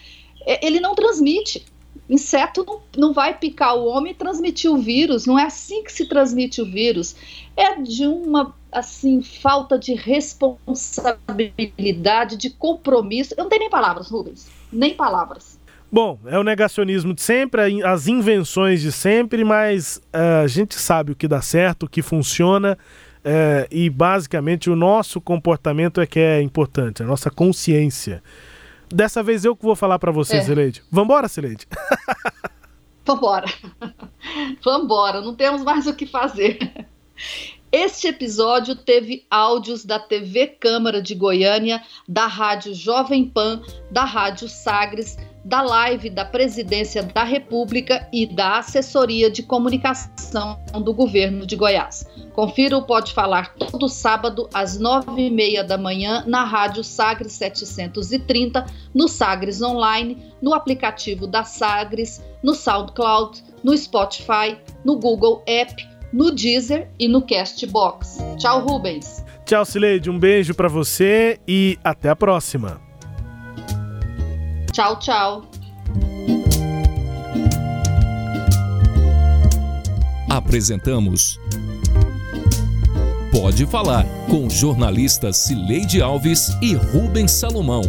é, 0.47 0.65
ele 0.65 0.79
não 0.79 0.95
transmite. 0.95 1.67
Inseto 2.09 2.65
não, 2.65 2.81
não 2.97 3.13
vai 3.13 3.37
picar 3.37 3.77
o 3.77 3.87
homem 3.87 4.13
e 4.13 4.15
transmitir 4.15 4.71
o 4.71 4.79
vírus. 4.79 5.27
Não 5.27 5.37
é 5.39 5.45
assim 5.45 5.83
que 5.83 5.93
se 5.93 6.07
transmite 6.07 6.63
o 6.63 6.65
vírus. 6.65 7.17
É 7.57 7.81
de 7.81 8.07
uma 8.07 8.55
assim 8.71 9.23
falta 9.23 9.79
de 9.79 9.95
responsabilidade, 9.95 12.37
de 12.37 12.51
compromisso. 12.51 13.35
Eu 13.37 13.43
não 13.43 13.51
tenho 13.51 13.61
nem 13.61 13.71
palavras, 13.71 14.09
Rubens, 14.09 14.47
nem 14.73 14.95
palavras. 14.95 15.58
Bom, 15.91 16.19
é 16.27 16.39
o 16.39 16.45
negacionismo 16.45 17.15
de 17.15 17.23
sempre, 17.23 17.83
as 17.83 18.07
invenções 18.07 18.83
de 18.83 18.93
sempre, 18.93 19.43
mas 19.43 20.03
uh, 20.15 20.45
a 20.45 20.47
gente 20.47 20.75
sabe 20.75 21.13
o 21.13 21.17
que 21.17 21.27
dá 21.27 21.41
certo, 21.41 21.85
o 21.85 21.89
que 21.89 22.03
funciona 22.03 22.77
uh, 23.19 23.67
e 23.71 23.89
basicamente 23.89 24.69
o 24.69 24.77
nosso 24.77 25.19
comportamento 25.19 26.01
é 26.01 26.07
que 26.07 26.19
é 26.19 26.43
importante, 26.43 27.03
a 27.03 27.07
nossa 27.07 27.31
consciência. 27.31 28.23
Dessa 28.93 29.23
vez 29.23 29.45
eu 29.47 29.57
que 29.57 29.63
vou 29.63 29.75
falar 29.75 29.99
para 29.99 30.13
você, 30.13 30.37
é. 30.37 30.73
Vambora, 30.91 31.27
Sileide? 31.27 31.67
Vambora. 33.05 33.47
Vambora, 34.63 35.23
não 35.23 35.35
temos 35.35 35.63
mais 35.63 35.87
o 35.87 35.95
que 35.95 36.07
fazer. 36.07 36.59
Este 37.71 38.09
episódio 38.09 38.75
teve 38.75 39.27
áudios 39.31 39.85
da 39.85 39.99
TV 39.99 40.47
Câmara 40.47 41.03
de 41.03 41.15
Goiânia, 41.15 41.83
da 42.09 42.27
Rádio 42.27 42.75
Jovem 42.75 43.27
Pan, 43.27 43.63
da 43.91 44.05
Rádio 44.05 44.49
Sagres, 44.49 45.19
da 45.45 45.63
live 45.63 46.11
da 46.11 46.25
Presidência 46.25 47.03
da 47.03 47.25
República 47.25 48.09
e 48.13 48.27
da 48.27 48.59
Assessoria 48.59 49.31
de 49.31 49.43
Comunicação 49.43 50.59
do 50.85 50.93
Governo 50.93 51.47
de 51.47 51.57
Goiás. 51.57 52.07
Confira 52.33 52.77
o 52.77 52.83
Pode 52.83 53.13
Falar 53.13 53.55
todo 53.55 53.89
sábado 53.89 54.49
às 54.53 54.79
nove 54.79 55.23
e 55.23 55.31
meia 55.31 55.65
da 55.65 55.79
manhã 55.79 56.25
na 56.27 56.45
Rádio 56.45 56.85
Sagres 56.85 57.33
730, 57.33 58.65
no 58.95 59.09
Sagres 59.09 59.63
Online, 59.63 60.19
no 60.41 60.55
aplicativo 60.55 61.27
da 61.27 61.45
Sagres, 61.45 62.23
no 62.43 62.55
SoundCloud, 62.55 63.43
no 63.63 63.77
Spotify, 63.77 64.57
no 64.85 64.99
Google 64.99 65.43
App 65.47 65.99
no 66.13 66.31
Deezer 66.31 66.89
e 66.99 67.09
no 67.09 67.23
Castbox. 67.23 68.19
Tchau, 68.39 68.67
Rubens. 68.67 69.25
Tchau, 69.45 69.65
Cileide. 69.65 70.11
Um 70.11 70.19
beijo 70.19 70.55
para 70.55 70.69
você 70.69 71.39
e 71.47 71.79
até 71.83 72.09
a 72.09 72.17
próxima. 72.17 72.88
Tchau, 74.79 74.97
tchau. 75.01 75.43
Apresentamos 80.31 81.41
Pode 83.33 83.67
Falar 83.67 84.07
com 84.31 84.49
jornalistas 84.49 85.39
Cileide 85.39 86.01
Alves 86.01 86.51
e 86.63 86.75
Rubens 86.75 87.33
Salomão. 87.33 87.83